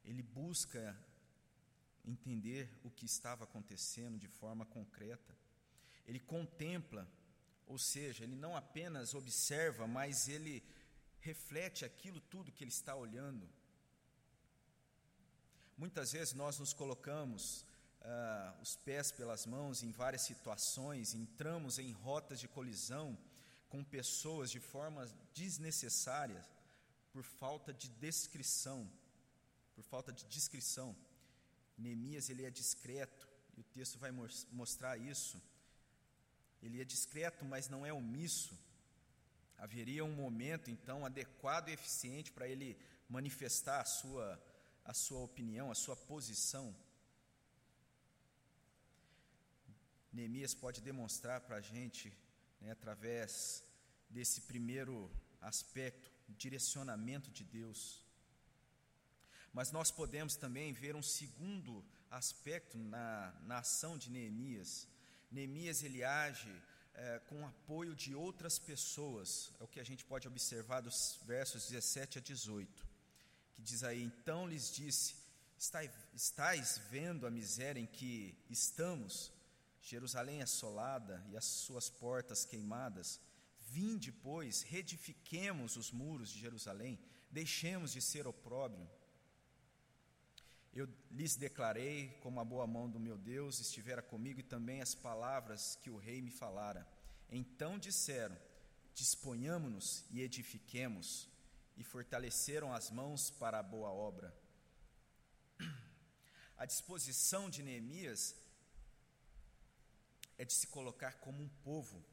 Ele 0.04 0.24
busca 0.24 0.98
entender 2.04 2.70
o 2.84 2.90
que 2.90 3.06
estava 3.06 3.44
acontecendo 3.44 4.18
de 4.18 4.28
forma 4.28 4.66
concreta. 4.66 5.38
Ele 6.08 6.20
contempla, 6.20 7.08
ou 7.68 7.78
seja, 7.78 8.24
ele 8.24 8.36
não 8.36 8.56
apenas 8.56 9.14
observa, 9.14 9.88
mas 9.88 10.28
ele 10.28 10.64
reflete 11.20 11.86
aquilo 11.86 12.20
tudo 12.20 12.52
que 12.52 12.64
ele 12.64 12.72
está 12.72 12.96
olhando. 12.96 13.48
Muitas 15.84 16.12
vezes 16.16 16.34
nós 16.42 16.60
nos 16.60 16.74
colocamos 16.82 17.66
ah, 18.02 18.56
os 18.62 18.76
pés 18.88 19.12
pelas 19.12 19.44
mãos 19.54 19.82
em 19.82 19.92
várias 19.92 20.22
situações, 20.22 21.16
entramos 21.16 21.80
em 21.80 21.92
rotas 21.92 22.40
de 22.40 22.48
colisão 22.48 23.08
com 23.68 23.84
pessoas 23.84 24.52
de 24.56 24.60
formas 24.60 25.10
desnecessárias 25.34 26.46
por 27.12 27.24
falta 27.24 27.74
de 27.74 27.88
descrição, 28.06 28.80
por 29.74 29.84
falta 29.84 30.12
de 30.14 30.24
descrição. 30.26 30.96
Neemias 31.76 32.30
ele 32.30 32.46
é 32.46 32.52
discreto 32.52 33.28
e 33.58 33.62
o 33.62 33.70
texto 33.78 33.98
vai 33.98 34.12
mostrar 34.62 34.98
isso. 34.98 35.42
Ele 36.62 36.80
é 36.80 36.86
discreto, 36.86 37.44
mas 37.44 37.70
não 37.70 37.84
é 37.84 37.92
omisso 37.92 38.56
haveria 39.62 40.04
um 40.04 40.12
momento 40.12 40.72
então 40.72 41.06
adequado 41.06 41.70
e 41.70 41.74
eficiente 41.74 42.32
para 42.32 42.48
ele 42.48 42.76
manifestar 43.08 43.80
a 43.80 43.86
sua, 43.86 44.42
a 44.84 44.94
sua 44.94 45.20
opinião, 45.20 45.72
a 45.72 45.76
sua 45.76 45.96
posição. 45.96 46.76
Neemias 50.12 50.54
pode 50.54 50.82
demonstrar 50.82 51.42
para 51.42 51.58
a 51.58 51.62
gente, 51.62 52.12
né, 52.60 52.72
através 52.72 53.64
desse 54.10 54.42
primeiro 54.42 55.10
aspecto, 55.40 56.12
direcionamento 56.28 57.32
de 57.32 57.44
Deus. 57.44 58.04
Mas 59.54 59.72
nós 59.72 59.92
podemos 59.92 60.36
também 60.36 60.74
ver 60.74 60.96
um 60.96 61.02
segundo 61.02 61.84
aspecto 62.10 62.78
na, 62.78 63.34
na 63.44 63.60
ação 63.60 63.98
de 63.98 64.10
Neemias. 64.10 64.88
Neemias 65.30 65.84
ele 65.84 66.04
age 66.04 66.54
é, 66.94 67.20
com 67.20 67.46
apoio 67.48 67.96
de 67.96 68.14
outras 68.14 68.60
pessoas, 68.60 69.54
é 69.60 69.64
o 69.64 69.68
que 69.68 69.80
a 69.80 69.84
gente 69.84 70.04
pode 70.06 70.28
observar 70.28 70.82
dos 70.82 71.20
versos 71.26 71.68
17 71.70 72.18
a 72.18 72.22
18, 72.22 72.86
que 73.62 73.68
diz 73.68 73.84
aí: 73.84 74.04
Então 74.04 74.48
lhes 74.48 74.74
disse: 74.74 75.16
Estais 76.14 76.82
vendo 76.90 77.28
a 77.28 77.32
miséria 77.32 77.80
em 77.80 77.86
que 77.86 78.36
estamos, 78.50 79.32
Jerusalém 79.82 80.42
assolada 80.42 81.24
e 81.30 81.38
as 81.38 81.46
suas 81.46 81.90
portas 81.90 82.46
queimadas? 82.46 83.20
Vinde, 83.70 84.12
pois, 84.12 84.64
reedifiquemos 84.64 85.78
os 85.78 85.92
muros 85.92 86.32
de 86.32 86.40
Jerusalém, 86.40 87.00
deixemos 87.32 87.94
de 87.94 88.02
ser 88.02 88.28
opróbrio 88.28 88.90
eu 90.74 90.88
lhes 91.12 91.36
declarei 91.36 92.18
como 92.22 92.40
a 92.40 92.46
boa 92.46 92.66
mão 92.66 92.90
do 92.90 93.00
meu 93.00 93.18
Deus 93.18 93.60
estivera 93.60 94.02
comigo 94.02 94.40
e 94.40 94.44
também 94.44 94.82
as 94.82 94.96
palavras 94.96 95.78
que 95.82 95.90
o 95.90 95.98
rei 95.98 96.22
me 96.22 96.32
falara. 96.32 96.88
Então 97.30 97.78
disseram: 97.78 98.38
Disponhamo-nos 98.94 100.06
e 100.12 100.22
edifiquemos, 100.22 101.28
e 101.82 101.84
fortaleceram 101.84 102.72
as 102.72 102.92
mãos 102.92 103.32
para 103.32 103.58
a 103.58 103.64
boa 103.64 103.90
obra. 103.90 104.32
a 106.56 106.66
disposição 106.66 107.50
de 107.50 107.64
Neemias 107.64 108.36
é 110.38 110.46
de 110.46 110.54
se 110.54 110.68
colocar 110.68 111.14
como 111.14 111.42
um 111.42 111.50
povo. 111.64 112.06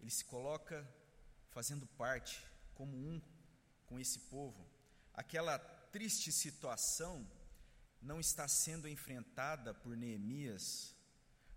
Ele 0.00 0.10
se 0.10 0.24
coloca 0.24 0.76
fazendo 1.50 1.86
parte, 1.86 2.44
como 2.74 2.96
um 2.96 3.22
com 3.86 3.96
esse 3.96 4.18
povo. 4.18 4.68
Aquela 5.14 5.56
triste 5.96 6.32
situação 6.32 7.30
não 8.02 8.18
está 8.18 8.48
sendo 8.48 8.88
enfrentada 8.88 9.72
por 9.72 9.96
Neemias 9.96 10.96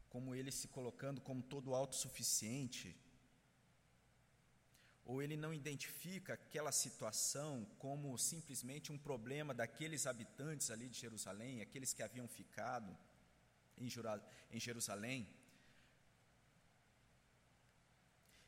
como 0.07 0.35
ele 0.35 0.51
se 0.51 0.67
colocando 0.67 1.19
como 1.21 1.41
todo 1.41 1.73
autossuficiente, 1.73 2.95
ou 5.09 5.23
ele 5.23 5.35
não 5.35 5.51
identifica 5.51 6.33
aquela 6.35 6.71
situação 6.71 7.65
como 7.79 8.15
simplesmente 8.15 8.91
um 8.91 8.97
problema 8.97 9.55
daqueles 9.55 10.05
habitantes 10.05 10.69
ali 10.69 10.87
de 10.87 10.99
Jerusalém, 10.99 11.61
aqueles 11.61 11.91
que 11.93 12.03
haviam 12.03 12.27
ficado 12.27 12.95
em 13.75 14.59
Jerusalém. 14.59 15.27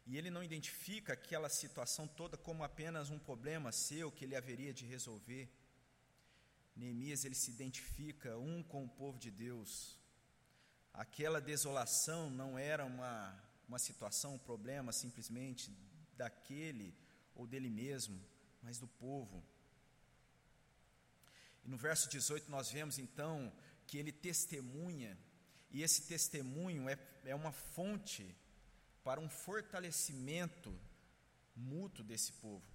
E 0.06 0.16
ele 0.20 0.30
não 0.30 0.44
identifica 0.44 1.14
aquela 1.14 1.50
situação 1.50 2.08
toda 2.08 2.38
como 2.38 2.64
apenas 2.64 3.10
um 3.10 3.18
problema 3.18 3.72
seu 3.72 4.12
que 4.12 4.26
ele 4.26 4.36
haveria 4.36 4.72
de 4.72 4.86
resolver. 4.86 5.50
Neemias 6.76 7.26
ele 7.26 7.34
se 7.44 7.50
identifica 7.50 8.38
um 8.38 8.62
com 8.62 8.84
o 8.86 8.90
povo 9.02 9.18
de 9.18 9.32
Deus. 9.32 10.00
Aquela 10.94 11.42
desolação 11.42 12.30
não 12.30 12.56
era 12.56 12.86
uma, 12.86 13.36
uma 13.68 13.80
situação, 13.80 14.36
um 14.36 14.46
problema 14.52 14.92
simplesmente 14.92 15.76
daquele 16.18 16.94
ou 17.36 17.48
dele 17.48 17.70
mesmo, 17.70 18.20
mas 18.62 18.78
do 18.78 18.88
povo. 18.88 19.44
E 21.64 21.70
no 21.70 21.78
verso 21.78 22.10
18 22.10 22.50
nós 22.50 22.72
vemos 22.72 22.98
então 22.98 23.52
que 23.88 23.98
ele 23.98 24.12
testemunha, 24.12 25.18
e 25.70 25.84
esse 25.84 26.04
testemunho 26.04 26.88
é, 26.90 26.98
é 27.26 27.36
uma 27.36 27.52
fonte 27.52 28.36
para 29.04 29.20
um 29.20 29.30
fortalecimento 29.30 30.78
mútuo 31.56 32.04
desse 32.04 32.34
povo. 32.34 32.66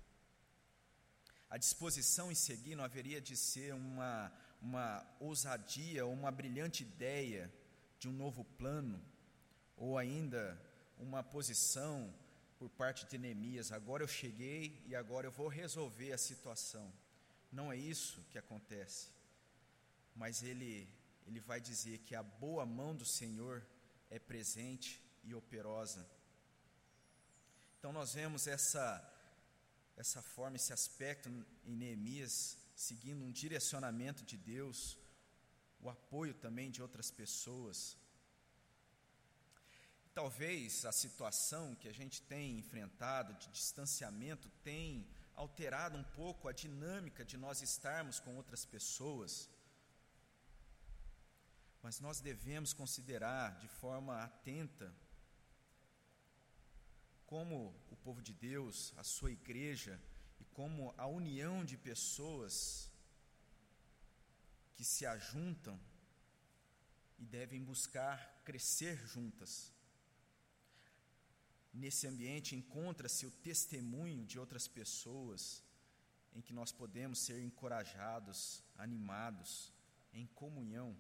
A 1.48 1.56
disposição 1.56 2.30
em 2.30 2.34
seguir 2.34 2.74
não 2.74 2.84
haveria 2.84 3.20
de 3.20 3.36
ser 3.36 3.72
uma, 3.72 4.32
uma 4.60 5.06
ousadia, 5.20 6.04
uma 6.06 6.30
brilhante 6.30 6.82
ideia 6.82 7.52
de 7.98 8.08
um 8.08 8.12
novo 8.12 8.44
plano, 8.44 9.00
ou 9.76 9.96
ainda 9.96 10.60
uma 10.98 11.22
posição 11.22 12.12
por 12.58 12.68
parte 12.70 13.06
de 13.06 13.18
Neemias, 13.18 13.70
agora 13.70 14.02
eu 14.02 14.08
cheguei 14.08 14.82
e 14.86 14.94
agora 14.94 15.26
eu 15.26 15.32
vou 15.32 15.48
resolver 15.48 16.12
a 16.12 16.18
situação. 16.18 16.92
Não 17.52 17.72
é 17.72 17.76
isso 17.76 18.24
que 18.30 18.38
acontece. 18.38 19.08
Mas 20.14 20.42
ele 20.42 20.88
ele 21.26 21.40
vai 21.40 21.60
dizer 21.60 21.98
que 22.06 22.14
a 22.14 22.22
boa 22.22 22.64
mão 22.64 22.94
do 22.94 23.04
Senhor 23.04 23.66
é 24.08 24.18
presente 24.18 25.02
e 25.24 25.34
operosa. 25.34 26.08
Então 27.78 27.92
nós 27.92 28.14
vemos 28.14 28.46
essa 28.46 29.12
essa 29.96 30.20
forma, 30.20 30.56
esse 30.56 30.72
aspecto 30.72 31.28
em 31.64 31.74
Neemias, 31.74 32.58
seguindo 32.74 33.24
um 33.24 33.30
direcionamento 33.30 34.22
de 34.24 34.36
Deus, 34.36 34.98
o 35.80 35.88
apoio 35.88 36.34
também 36.34 36.70
de 36.70 36.82
outras 36.82 37.10
pessoas. 37.10 37.96
Talvez 40.16 40.86
a 40.86 40.92
situação 40.92 41.74
que 41.74 41.88
a 41.88 41.92
gente 41.92 42.22
tem 42.22 42.58
enfrentado 42.58 43.34
de 43.34 43.48
distanciamento 43.50 44.48
tem 44.64 45.06
alterado 45.34 45.98
um 45.98 46.04
pouco 46.20 46.48
a 46.48 46.52
dinâmica 46.52 47.22
de 47.22 47.36
nós 47.36 47.60
estarmos 47.60 48.18
com 48.18 48.34
outras 48.34 48.64
pessoas. 48.64 49.46
Mas 51.82 52.00
nós 52.00 52.18
devemos 52.18 52.72
considerar 52.72 53.58
de 53.58 53.68
forma 53.68 54.24
atenta 54.24 54.90
como 57.26 57.78
o 57.90 57.96
povo 57.96 58.22
de 58.22 58.32
Deus, 58.32 58.94
a 58.96 59.04
sua 59.04 59.30
igreja 59.30 60.00
e 60.40 60.46
como 60.46 60.94
a 60.96 61.06
união 61.06 61.62
de 61.62 61.76
pessoas 61.76 62.90
que 64.74 64.82
se 64.82 65.04
ajuntam 65.04 65.78
e 67.18 67.26
devem 67.26 67.62
buscar 67.62 68.40
crescer 68.46 68.96
juntas. 69.06 69.75
Nesse 71.76 72.06
ambiente 72.06 72.56
encontra-se 72.56 73.26
o 73.26 73.30
testemunho 73.30 74.24
de 74.24 74.38
outras 74.38 74.66
pessoas 74.66 75.62
em 76.34 76.40
que 76.40 76.54
nós 76.54 76.72
podemos 76.72 77.18
ser 77.18 77.38
encorajados, 77.42 78.62
animados, 78.78 79.70
em 80.10 80.26
comunhão. 80.28 80.96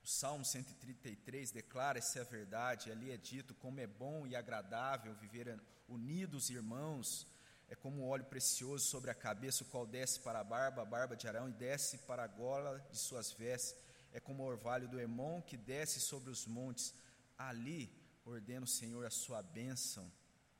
O 0.00 0.06
Salmo 0.06 0.44
133 0.44 1.50
declara 1.50 1.98
essa 1.98 2.22
verdade, 2.22 2.92
ali 2.92 3.10
é 3.10 3.16
dito 3.16 3.52
como 3.56 3.80
é 3.80 3.86
bom 3.88 4.28
e 4.28 4.36
agradável 4.36 5.12
viver 5.16 5.60
unidos, 5.88 6.48
irmãos, 6.48 7.26
é 7.68 7.74
como 7.74 8.02
um 8.02 8.08
óleo 8.08 8.26
precioso 8.26 8.86
sobre 8.86 9.10
a 9.10 9.14
cabeça, 9.14 9.64
o 9.64 9.66
qual 9.66 9.84
desce 9.84 10.20
para 10.20 10.38
a 10.38 10.44
barba, 10.44 10.82
a 10.82 10.84
barba 10.84 11.16
de 11.16 11.26
Arão, 11.26 11.48
e 11.48 11.52
desce 11.52 11.98
para 11.98 12.22
a 12.22 12.28
gola 12.28 12.78
de 12.92 12.98
suas 12.98 13.32
vestes, 13.32 13.74
é 14.12 14.20
como 14.20 14.44
o 14.44 14.46
orvalho 14.46 14.88
do 14.88 15.00
Hermon 15.00 15.42
que 15.42 15.56
desce 15.56 16.00
sobre 16.00 16.30
os 16.30 16.46
montes, 16.46 16.94
ali 17.36 18.05
ordena 18.26 18.64
o 18.64 18.68
Senhor 18.68 19.06
a 19.06 19.10
sua 19.10 19.42
bênção 19.42 20.10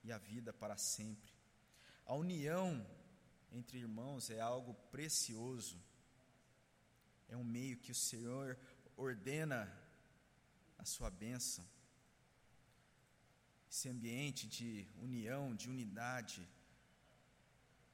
e 0.04 0.12
a 0.12 0.18
vida 0.18 0.52
para 0.52 0.76
sempre. 0.76 1.32
A 2.04 2.14
união 2.14 2.86
entre 3.52 3.78
irmãos 3.78 4.30
é 4.30 4.40
algo 4.40 4.74
precioso, 4.90 5.76
é 7.28 7.36
um 7.36 7.44
meio 7.44 7.76
que 7.76 7.90
o 7.90 7.94
Senhor 7.94 8.58
ordena 8.96 9.60
a 10.78 10.84
sua 10.84 11.10
bênção. 11.10 11.66
Esse 13.68 13.88
ambiente 13.88 14.46
de 14.46 14.86
união, 15.02 15.54
de 15.54 15.68
unidade, 15.68 16.48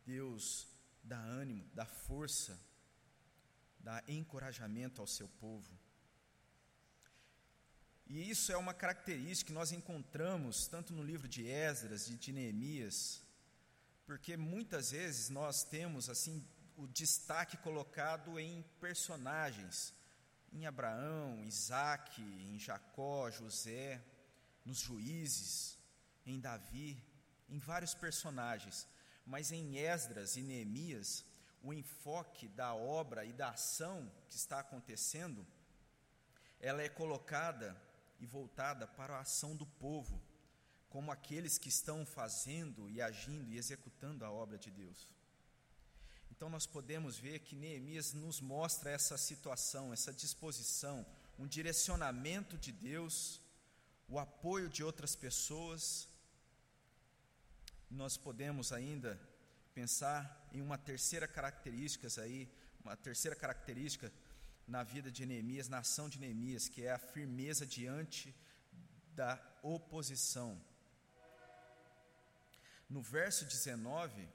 Deus 0.04 0.68
dá 1.02 1.18
ânimo, 1.18 1.64
dá 1.72 1.86
força, 1.86 2.60
dá 3.80 4.02
encorajamento 4.06 5.00
ao 5.00 5.06
seu 5.06 5.28
povo. 5.28 5.81
E 8.06 8.30
isso 8.30 8.52
é 8.52 8.56
uma 8.56 8.74
característica 8.74 9.48
que 9.48 9.54
nós 9.54 9.72
encontramos 9.72 10.66
tanto 10.66 10.92
no 10.92 11.02
livro 11.02 11.28
de 11.28 11.48
Esdras 11.48 12.08
e 12.08 12.16
de 12.16 12.32
Neemias, 12.32 13.22
porque 14.04 14.36
muitas 14.36 14.90
vezes 14.90 15.30
nós 15.30 15.64
temos 15.64 16.08
assim 16.08 16.46
o 16.76 16.86
destaque 16.86 17.56
colocado 17.56 18.38
em 18.38 18.62
personagens, 18.80 19.94
em 20.52 20.66
Abraão, 20.66 21.44
Isaac, 21.44 22.20
em 22.20 22.58
Jacó, 22.58 23.30
José, 23.30 24.02
nos 24.64 24.78
juízes, 24.78 25.78
em 26.26 26.38
Davi, 26.38 27.02
em 27.48 27.58
vários 27.58 27.94
personagens. 27.94 28.86
Mas 29.24 29.52
em 29.52 29.78
Esdras 29.78 30.36
e 30.36 30.42
Neemias, 30.42 31.24
o 31.62 31.72
enfoque 31.72 32.48
da 32.48 32.74
obra 32.74 33.24
e 33.24 33.32
da 33.32 33.50
ação 33.50 34.10
que 34.28 34.36
está 34.36 34.60
acontecendo, 34.60 35.46
ela 36.60 36.82
é 36.82 36.88
colocada 36.88 37.80
e 38.22 38.26
voltada 38.26 38.86
para 38.86 39.16
a 39.16 39.20
ação 39.22 39.56
do 39.56 39.66
povo, 39.66 40.22
como 40.88 41.10
aqueles 41.10 41.58
que 41.58 41.68
estão 41.68 42.06
fazendo 42.06 42.88
e 42.88 43.02
agindo 43.02 43.50
e 43.50 43.58
executando 43.58 44.24
a 44.24 44.30
obra 44.30 44.56
de 44.56 44.70
Deus. 44.70 45.08
Então 46.30 46.48
nós 46.48 46.64
podemos 46.64 47.18
ver 47.18 47.40
que 47.40 47.56
Neemias 47.56 48.12
nos 48.12 48.40
mostra 48.40 48.90
essa 48.90 49.18
situação, 49.18 49.92
essa 49.92 50.12
disposição, 50.12 51.04
um 51.36 51.48
direcionamento 51.48 52.56
de 52.56 52.70
Deus, 52.70 53.40
o 54.08 54.20
apoio 54.20 54.68
de 54.68 54.84
outras 54.84 55.16
pessoas. 55.16 56.08
Nós 57.90 58.16
podemos 58.16 58.72
ainda 58.72 59.20
pensar 59.74 60.48
em 60.52 60.60
uma 60.60 60.78
terceira 60.78 61.26
característica 61.26 62.06
aí, 62.22 62.48
uma 62.84 62.96
terceira 62.96 63.34
característica 63.34 64.12
na 64.72 64.82
vida 64.82 65.10
de 65.10 65.26
Neemias, 65.26 65.68
na 65.68 65.80
ação 65.80 66.08
de 66.08 66.18
Neemias, 66.18 66.66
que 66.66 66.82
é 66.82 66.92
a 66.92 66.98
firmeza 66.98 67.66
diante 67.66 68.34
da 69.14 69.38
oposição. 69.62 70.58
No 72.88 73.02
verso 73.02 73.44
19, 73.44 74.26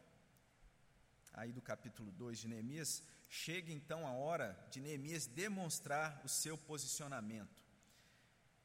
aí 1.34 1.52
do 1.52 1.60
capítulo 1.60 2.12
2 2.12 2.38
de 2.38 2.48
Neemias, 2.50 3.02
chega 3.28 3.72
então 3.74 4.06
a 4.06 4.12
hora 4.12 4.56
de 4.70 4.80
Neemias 4.80 5.26
demonstrar 5.26 6.22
o 6.24 6.30
seu 6.30 6.56
posicionamento. 6.56 7.66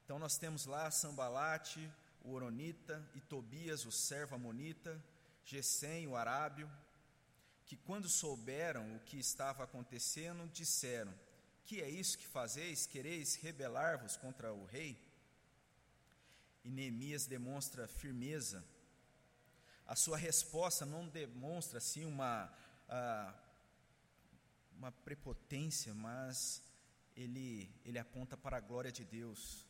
Então 0.04 0.18
nós 0.18 0.36
temos 0.36 0.66
lá 0.66 0.90
Sambalate, 0.90 1.90
o 2.22 2.32
Oronita, 2.32 3.02
e 3.14 3.20
Tobias, 3.22 3.86
o 3.86 3.90
servo 3.90 4.34
amonita, 4.34 5.02
Gesem, 5.42 6.06
o 6.06 6.16
arábio, 6.16 6.70
que 7.64 7.76
quando 7.78 8.10
souberam 8.10 8.94
o 8.94 9.00
que 9.00 9.18
estava 9.18 9.64
acontecendo, 9.64 10.46
disseram: 10.52 11.14
que 11.64 11.80
é 11.80 11.88
isso 11.88 12.18
que 12.18 12.26
fazeis? 12.26 12.86
Quereis 12.86 13.36
rebelar-vos 13.36 14.16
contra 14.16 14.52
o 14.52 14.64
rei? 14.64 14.98
E 16.64 16.70
Neemias 16.70 17.26
demonstra 17.26 17.88
firmeza. 17.88 18.64
A 19.86 19.96
sua 19.96 20.16
resposta 20.16 20.86
não 20.86 21.08
demonstra 21.08 21.78
assim 21.78 22.04
uma, 22.04 22.52
uma 24.78 24.92
prepotência, 25.04 25.92
mas 25.92 26.62
ele, 27.16 27.68
ele 27.84 27.98
aponta 27.98 28.36
para 28.36 28.56
a 28.56 28.60
glória 28.60 28.92
de 28.92 29.04
Deus. 29.04 29.66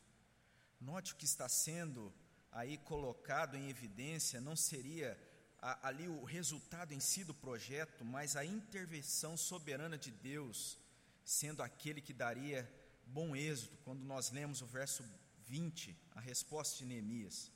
Note 0.79 1.13
o 1.13 1.15
que 1.15 1.25
está 1.25 1.47
sendo 1.49 2.13
aí 2.51 2.77
colocado 2.77 3.55
em 3.55 3.69
evidência 3.69 4.39
não 4.39 4.55
seria 4.55 5.17
a, 5.59 5.87
ali 5.87 6.07
o 6.07 6.23
resultado 6.23 6.93
em 6.93 6.99
si 6.99 7.23
do 7.23 7.33
projeto, 7.33 8.03
mas 8.05 8.35
a 8.35 8.45
intervenção 8.45 9.35
soberana 9.35 9.97
de 9.97 10.11
Deus, 10.11 10.77
sendo 11.23 11.61
aquele 11.61 12.01
que 12.01 12.13
daria 12.13 12.69
bom 13.05 13.35
êxito. 13.35 13.77
Quando 13.83 14.03
nós 14.03 14.31
lemos 14.31 14.61
o 14.61 14.65
verso 14.65 15.03
20, 15.47 15.97
a 16.11 16.19
resposta 16.19 16.77
de 16.77 16.85
Neemias: 16.85 17.51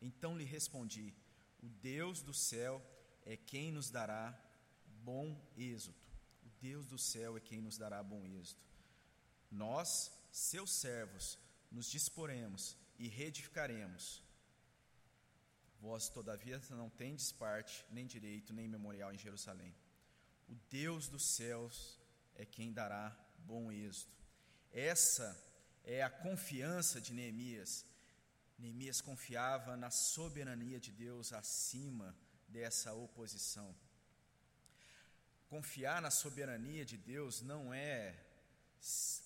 Então 0.00 0.36
lhe 0.36 0.44
respondi: 0.44 1.14
O 1.62 1.68
Deus 1.68 2.22
do 2.22 2.34
céu 2.34 2.82
é 3.24 3.36
quem 3.36 3.72
nos 3.72 3.90
dará 3.90 4.38
bom 5.02 5.40
êxito. 5.56 6.08
O 6.44 6.48
Deus 6.60 6.86
do 6.86 6.98
céu 6.98 7.36
é 7.36 7.40
quem 7.40 7.60
nos 7.60 7.76
dará 7.76 8.02
bom 8.02 8.26
êxito. 8.26 8.60
Nós, 9.50 10.12
seus 10.30 10.72
servos, 10.72 11.38
nos 11.70 11.90
disporemos 11.90 12.76
e 12.98 13.08
reedificaremos. 13.08 14.22
Vós, 15.80 16.08
todavia, 16.08 16.60
não 16.70 16.90
tendes 16.90 17.32
parte, 17.32 17.84
nem 17.90 18.06
direito, 18.06 18.52
nem 18.52 18.68
memorial 18.68 19.12
em 19.12 19.18
Jerusalém. 19.18 19.74
O 20.48 20.54
Deus 20.68 21.08
dos 21.08 21.24
céus 21.24 21.99
é 22.40 22.46
quem 22.46 22.72
dará 22.72 23.04
bom 23.50 23.70
êxito. 23.70 24.16
Essa 24.72 25.28
é 25.84 26.02
a 26.02 26.08
confiança 26.08 26.98
de 26.98 27.12
Neemias. 27.12 27.84
Neemias 28.58 29.00
confiava 29.02 29.76
na 29.76 29.90
soberania 29.90 30.80
de 30.80 30.90
Deus 30.90 31.34
acima 31.34 32.16
dessa 32.48 32.94
oposição. 32.94 33.74
Confiar 35.48 36.00
na 36.00 36.10
soberania 36.10 36.84
de 36.84 36.96
Deus 36.96 37.42
não 37.42 37.74
é 37.74 38.16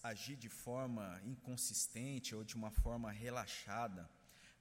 agir 0.03 0.37
de 0.37 0.49
forma 0.49 1.21
inconsistente 1.25 2.35
ou 2.35 2.43
de 2.43 2.57
uma 2.57 2.73
forma 2.73 3.13
relaxada, 3.13 4.11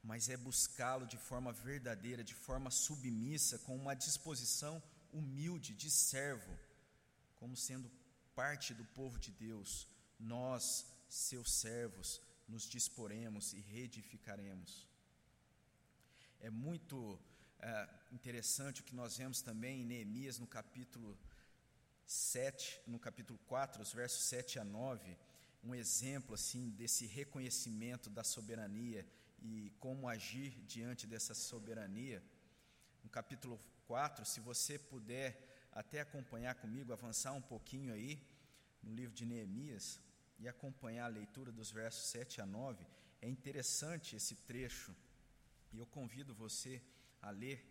mas 0.03 0.29
é 0.29 0.37
buscá-lo 0.37 1.07
de 1.07 1.17
forma 1.17 1.51
verdadeira, 1.51 2.23
de 2.23 2.35
forma 2.35 2.69
submissa, 2.69 3.57
com 3.59 3.75
uma 3.75 3.95
disposição 3.95 4.83
humilde 5.11 5.73
de 5.73 5.89
servo, 5.89 6.53
como 7.37 7.55
sendo 7.55 7.89
parte 8.36 8.74
do 8.74 8.86
povo 8.86 9.17
de 9.19 9.32
Deus. 9.32 9.88
Nós, 10.19 10.86
seus 11.08 11.52
servos, 11.52 12.22
nos 12.48 12.63
disporemos 12.63 13.54
e 13.54 13.60
reedificaremos. 13.62 14.88
É 16.39 16.50
muito 16.50 17.19
é, 17.60 17.89
interessante 18.12 18.82
o 18.82 18.84
que 18.84 18.96
nós 18.96 19.17
vemos 19.17 19.41
também 19.41 19.82
em 19.82 19.86
Neemias, 19.86 20.39
no 20.39 20.48
capítulo 20.48 21.17
7, 22.06 22.82
no 22.86 23.00
capítulo 23.00 23.39
4, 23.48 23.82
os 23.82 23.93
versos 23.93 24.24
7 24.26 24.60
a 24.60 24.63
9, 24.63 25.17
um 25.63 25.74
exemplo 25.74 26.36
assim 26.36 26.69
desse 26.72 27.06
reconhecimento 27.06 28.10
da 28.10 28.24
soberania 28.24 29.08
e 29.41 29.72
como 29.80 30.08
agir 30.08 30.52
diante 30.67 31.08
dessa 31.08 31.34
soberania. 31.34 32.22
No 33.04 33.10
capítulo 33.10 33.60
4, 33.88 34.26
se 34.26 34.39
você 34.41 34.78
puder 34.78 35.52
até 35.73 36.01
acompanhar 36.01 36.55
comigo, 36.55 36.93
avançar 36.93 37.33
um 37.33 37.41
pouquinho 37.41 37.93
aí 37.93 38.21
no 38.81 38.93
livro 38.93 39.15
de 39.15 39.25
Neemias 39.25 39.99
e 40.39 40.47
acompanhar 40.47 41.05
a 41.05 41.15
leitura 41.19 41.51
dos 41.51 41.71
versos 41.71 42.05
7 42.09 42.41
a 42.41 42.45
9, 42.45 42.86
é 43.21 43.29
interessante 43.29 44.15
esse 44.15 44.36
trecho 44.36 44.95
e 45.71 45.77
eu 45.79 45.86
convido 45.86 46.33
você 46.33 46.81
a 47.21 47.29
ler. 47.29 47.65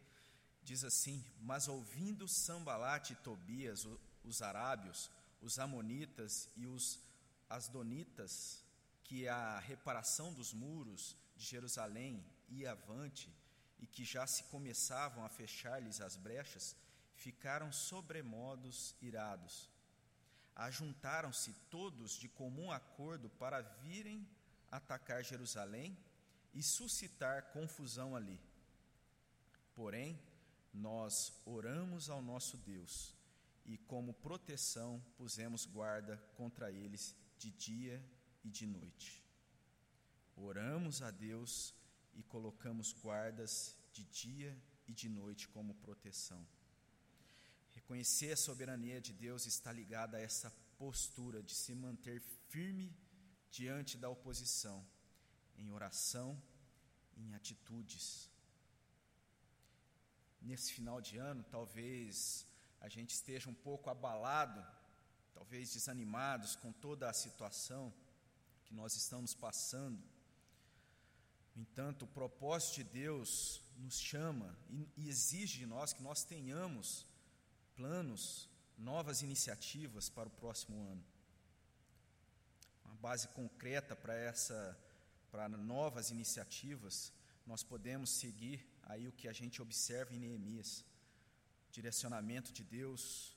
Diz 0.63 0.85
assim: 0.85 1.25
Mas 1.41 1.69
ouvindo 1.69 2.27
Sambalate 2.29 3.13
e 3.13 3.17
Tobias, 3.17 3.87
os 4.25 4.43
arábios, 4.43 5.11
os 5.41 5.59
amonitas 5.59 6.49
e 6.57 6.67
os 6.67 7.01
asdonitas, 7.49 8.65
que 9.05 9.29
a 9.29 9.59
reparação 9.59 10.33
dos 10.33 10.53
muros 10.53 11.17
de 11.37 11.45
Jerusalém 11.45 12.25
ia 12.49 12.73
avante 12.73 13.31
e 13.79 13.87
que 13.87 14.05
já 14.05 14.27
se 14.27 14.45
começavam 14.45 15.25
a 15.25 15.29
fechar-lhes 15.29 16.01
as 16.01 16.17
brechas, 16.17 16.77
ficaram 17.23 17.71
sobremodos 17.71 18.97
irados. 19.01 19.71
Ajuntaram-se 20.55 21.53
todos 21.71 22.13
de 22.23 22.29
comum 22.29 22.71
acordo 22.71 23.31
para 23.31 23.61
virem 23.61 24.29
atacar 24.71 25.25
Jerusalém 25.25 25.97
e 26.53 26.63
suscitar 26.63 27.53
confusão 27.53 28.15
ali. 28.17 28.39
Porém, 29.75 30.21
nós 30.75 31.33
oramos 31.47 32.11
ao 32.11 32.21
nosso 32.21 32.57
Deus 32.57 33.15
e, 33.65 33.79
como 33.79 34.13
proteção, 34.15 35.03
pusemos 35.17 35.65
guarda 35.65 36.17
contra 36.37 36.71
eles 36.71 37.17
de 37.39 37.51
dia 37.51 38.05
e 38.45 38.51
de 38.51 38.67
noite. 38.67 39.25
Oramos 40.37 41.03
a 41.03 41.11
Deus 41.11 41.75
e 42.15 42.23
colocamos 42.23 42.93
guardas 42.93 43.77
de 43.93 44.05
dia 44.05 44.59
e 44.89 44.93
de 44.93 45.09
noite 45.09 45.49
como 45.49 45.75
proteção. 45.75 46.45
Reconhecer 47.93 48.33
a 48.33 48.37
soberania 48.39 49.03
de 49.03 49.13
Deus 49.13 49.45
está 49.45 49.71
ligada 49.71 50.17
a 50.17 50.21
essa 50.21 50.51
postura 50.79 51.43
de 51.43 51.55
se 51.55 51.75
manter 51.75 52.23
firme 52.49 52.91
diante 53.51 53.99
da 53.99 54.09
oposição, 54.09 54.83
em 55.59 55.71
oração, 55.71 56.43
em 57.15 57.35
atitudes. 57.35 58.31
Nesse 60.41 60.73
final 60.73 61.03
de 61.03 61.19
ano, 61.19 61.45
talvez 61.51 62.47
a 62.81 62.89
gente 62.89 63.11
esteja 63.11 63.51
um 63.51 63.55
pouco 63.69 63.91
abalado, 63.91 64.65
talvez 65.35 65.75
desanimados 65.75 66.57
com 66.57 66.73
toda 66.73 67.11
a 67.11 67.13
situação 67.13 67.93
que 68.65 68.73
nós 68.73 68.97
estamos 68.97 69.35
passando. 69.35 70.03
No 71.55 71.61
entanto, 71.61 72.07
o 72.07 72.09
propósito 72.09 72.77
de 72.77 72.85
Deus 72.85 73.61
nos 73.77 74.01
chama 74.01 74.59
e 74.97 75.11
exige 75.11 75.59
de 75.59 75.67
nós 75.67 75.93
que 75.93 76.03
nós 76.03 76.25
tenhamos 76.25 77.12
planos, 77.77 78.49
novas 78.77 79.23
iniciativas 79.23 80.09
para 80.09 80.29
o 80.29 80.33
próximo 80.33 80.77
ano. 80.93 81.05
Uma 82.85 82.95
base 82.97 83.29
concreta 83.29 83.95
para 83.95 84.15
essa 84.15 84.79
para 85.31 85.49
novas 85.49 86.11
iniciativas, 86.11 87.11
nós 87.47 87.63
podemos 87.63 88.11
seguir 88.11 88.59
aí 88.83 89.09
o 89.09 89.13
que 89.13 89.27
a 89.27 89.33
gente 89.33 89.63
observa 89.63 90.15
em 90.15 90.19
Neemias 90.19 90.85
direcionamento 91.73 92.53
de 92.53 92.63
Deus, 92.63 93.35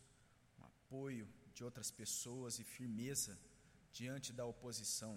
um 0.59 0.65
apoio 0.65 1.25
de 1.55 1.63
outras 1.63 1.89
pessoas 1.89 2.59
e 2.59 2.65
firmeza 2.65 3.39
diante 3.93 4.33
da 4.33 4.45
oposição. 4.45 5.13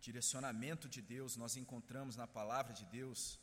Direcionamento 0.00 0.88
de 0.88 1.02
Deus 1.02 1.36
nós 1.36 1.56
encontramos 1.56 2.16
na 2.16 2.26
palavra 2.26 2.72
de 2.72 2.86
Deus. 2.86 3.38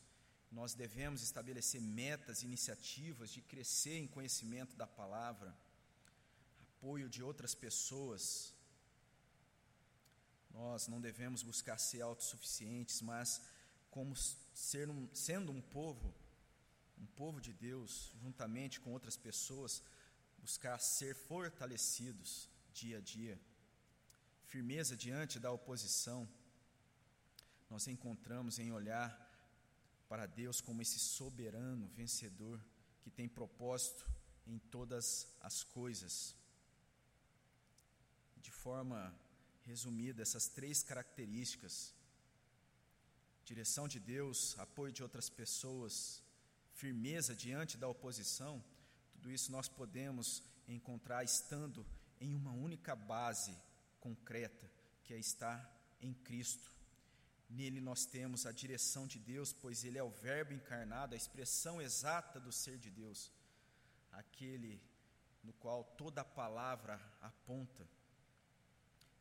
Nós 0.51 0.73
devemos 0.73 1.21
estabelecer 1.21 1.81
metas, 1.81 2.43
iniciativas 2.43 3.29
de 3.29 3.41
crescer 3.41 3.97
em 3.97 4.07
conhecimento 4.07 4.75
da 4.75 4.87
palavra, 4.87 5.55
apoio 6.61 7.07
de 7.07 7.21
outras 7.21 7.53
pessoas. 7.53 8.53
Nós 10.49 10.87
não 10.87 10.99
devemos 10.99 11.43
buscar 11.43 11.77
ser 11.77 12.01
autossuficientes, 12.01 13.01
mas 13.01 13.41
como 13.91 14.15
ser 14.53 14.89
um, 14.89 15.07
sendo 15.13 15.51
um 15.51 15.61
povo 15.61 16.13
um 16.99 17.05
povo 17.05 17.39
de 17.39 17.53
Deus, 17.53 18.13
juntamente 18.21 18.79
com 18.79 18.91
outras 18.91 19.15
pessoas, 19.15 19.81
buscar 20.39 20.77
ser 20.79 21.15
fortalecidos 21.15 22.49
dia 22.73 22.97
a 22.97 23.01
dia. 23.01 23.39
Firmeza 24.45 24.97
diante 24.97 25.39
da 25.39 25.51
oposição, 25.51 26.27
nós 27.69 27.87
encontramos 27.87 28.59
em 28.59 28.71
olhar 28.71 29.28
para 30.09 30.25
Deus 30.25 30.59
como 30.59 30.81
esse 30.81 30.99
soberano 30.99 31.87
vencedor 31.89 32.59
que 33.01 33.11
tem 33.11 33.29
propósito 33.29 34.05
em 34.45 34.57
todas 34.57 35.27
as 35.39 35.63
coisas. 35.63 36.35
De 38.41 38.51
forma 38.51 39.15
resumida, 39.61 40.23
essas 40.23 40.47
três 40.47 40.81
características: 40.81 41.93
direção 43.45 43.87
de 43.87 43.99
Deus, 43.99 44.57
apoio 44.57 44.91
de 44.91 45.03
outras 45.03 45.29
pessoas 45.29 46.23
firmeza 46.73 47.35
diante 47.35 47.77
da 47.77 47.87
oposição, 47.87 48.63
tudo 49.11 49.29
isso 49.31 49.51
nós 49.51 49.67
podemos 49.67 50.41
encontrar 50.67 51.23
estando 51.23 51.85
em 52.21 52.33
uma 52.33 52.53
única 52.53 52.95
base 52.95 53.55
concreta, 53.99 54.71
que 55.03 55.13
é 55.13 55.19
estar 55.19 55.59
em 56.01 56.13
Cristo. 56.13 56.78
Nele 57.49 57.81
nós 57.81 58.05
temos 58.05 58.45
a 58.45 58.51
direção 58.51 59.07
de 59.07 59.17
Deus, 59.17 59.51
pois 59.51 59.83
Ele 59.83 59.97
é 59.97 60.03
o 60.03 60.11
Verbo 60.11 60.53
encarnado, 60.53 61.15
a 61.15 61.17
expressão 61.17 61.81
exata 61.81 62.39
do 62.39 62.51
ser 62.51 62.77
de 62.77 62.91
Deus, 62.91 63.31
aquele 64.11 64.79
no 65.43 65.51
qual 65.53 65.83
toda 65.83 66.21
a 66.21 66.25
palavra 66.25 67.01
aponta. 67.21 67.87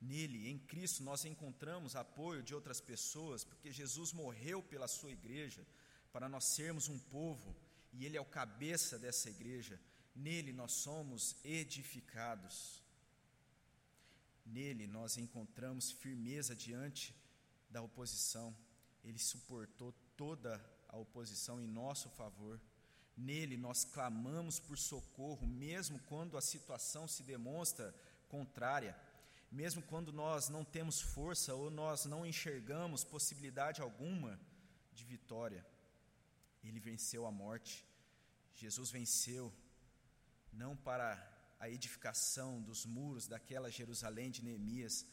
Nele, 0.01 0.49
em 0.49 0.59
Cristo, 0.59 1.03
nós 1.03 1.25
encontramos 1.25 1.97
apoio 1.97 2.43
de 2.43 2.55
outras 2.55 2.81
pessoas, 2.81 3.45
porque 3.45 3.73
Jesus 3.73 4.13
morreu 4.13 4.63
pela 4.63 4.87
sua 4.87 5.11
igreja, 5.11 5.67
para 6.13 6.29
nós 6.29 6.45
sermos 6.55 6.89
um 6.89 6.99
povo, 6.99 7.57
e 7.93 8.05
Ele 8.05 8.17
é 8.17 8.21
o 8.21 8.25
cabeça 8.27 8.99
dessa 8.99 9.31
igreja. 9.31 9.81
Nele 10.15 10.53
nós 10.53 10.73
somos 10.73 11.35
edificados. 11.45 12.83
Nele 14.45 14.87
nós 14.87 15.17
encontramos 15.17 15.91
firmeza 15.91 16.55
diante 16.55 17.15
da 17.71 17.83
oposição. 17.83 18.57
Ele 19.05 19.19
suportou 19.19 19.93
toda 20.17 20.63
a 20.89 20.97
oposição 20.97 21.61
em 21.61 21.67
nosso 21.67 22.09
favor. 22.11 22.61
Nele 23.17 23.57
nós 23.57 23.85
clamamos 23.85 24.61
por 24.61 24.79
socorro, 24.79 25.47
mesmo 25.47 25.99
quando 26.01 26.37
a 26.37 26.41
situação 26.41 27.09
se 27.09 27.23
demonstra 27.23 27.95
contrária, 28.29 28.97
mesmo 29.51 29.83
quando 29.83 30.13
nós 30.13 30.49
não 30.49 30.65
temos 30.65 31.01
força 31.01 31.55
ou 31.55 31.71
nós 31.71 32.05
não 32.05 32.25
enxergamos 32.25 33.03
possibilidade 33.05 33.81
alguma 33.81 34.39
de 34.93 35.05
vitória. 35.05 35.67
Ele 36.63 36.79
venceu 36.79 37.27
a 37.27 37.33
morte. 37.33 37.85
Jesus 38.55 38.91
venceu 38.91 39.53
não 40.53 40.77
para 40.77 41.17
a 41.59 41.69
edificação 41.69 42.63
dos 42.63 42.85
muros 42.85 43.27
daquela 43.27 43.71
Jerusalém 43.71 44.31
de 44.31 44.45
Neemias, 44.45 45.07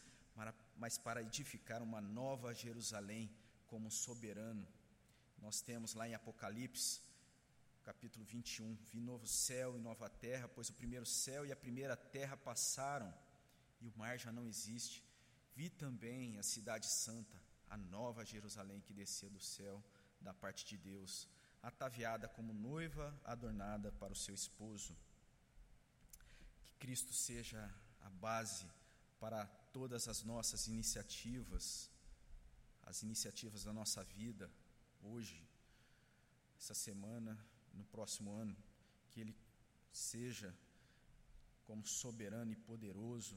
mas 0.76 0.98
para 0.98 1.22
edificar 1.22 1.82
uma 1.82 2.02
nova 2.02 2.54
Jerusalém 2.54 3.30
como 3.68 3.90
soberano. 3.90 4.68
Nós 5.38 5.62
temos 5.62 5.94
lá 5.94 6.08
em 6.08 6.14
Apocalipse, 6.14 7.02
capítulo 7.84 8.26
21, 8.26 8.76
vi 8.92 9.00
novo 9.00 9.28
céu 9.28 9.76
e 9.76 9.80
nova 9.80 10.10
terra, 10.10 10.48
pois 10.48 10.70
o 10.70 10.74
primeiro 10.74 11.06
céu 11.06 11.46
e 11.46 11.52
a 11.52 11.56
primeira 11.56 11.96
terra 11.96 12.36
passaram 12.36 13.14
e 13.82 13.88
o 13.88 13.94
mar 13.98 14.18
já 14.18 14.32
não 14.32 14.48
existe. 14.48 15.04
Vi 15.56 15.70
também 15.70 16.38
a 16.38 16.44
cidade 16.44 16.88
santa, 16.88 17.38
a 17.70 17.78
nova 17.78 18.26
Jerusalém 18.26 18.82
que 18.82 18.94
descia 18.94 19.30
do 19.30 19.40
céu 19.40 19.84
da 20.20 20.34
parte 20.34 20.66
de 20.66 20.78
Deus, 20.78 21.28
ataviada 21.62 22.28
como 22.28 22.54
noiva 22.54 23.18
adornada 23.24 23.92
para 23.94 24.14
o 24.14 24.16
seu 24.16 24.34
esposo. 24.34 24.96
Que 26.66 26.74
Cristo 26.76 27.14
seja 27.14 27.74
a 28.02 28.10
base 28.10 28.66
para 29.26 29.44
todas 29.74 30.08
as 30.08 30.22
nossas 30.22 30.68
iniciativas, 30.68 31.90
as 32.84 33.02
iniciativas 33.02 33.64
da 33.64 33.74
nossa 33.74 34.04
vida, 34.04 34.52
hoje, 35.02 35.44
essa 36.60 36.76
semana, 36.76 37.34
no 37.74 37.84
próximo 37.86 38.32
ano, 38.36 38.56
que 39.10 39.20
Ele 39.22 39.36
seja 39.92 40.56
como 41.64 41.84
soberano 41.88 42.52
e 42.52 42.56
poderoso 42.56 43.36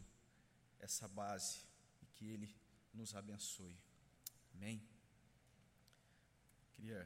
essa 0.79 1.09
base 1.09 1.61
e 2.03 2.07
que 2.15 2.27
Ele 2.27 2.55
nos 2.93 3.15
abençoe. 3.15 3.75
Amém? 4.53 4.87
Queria 6.75 7.03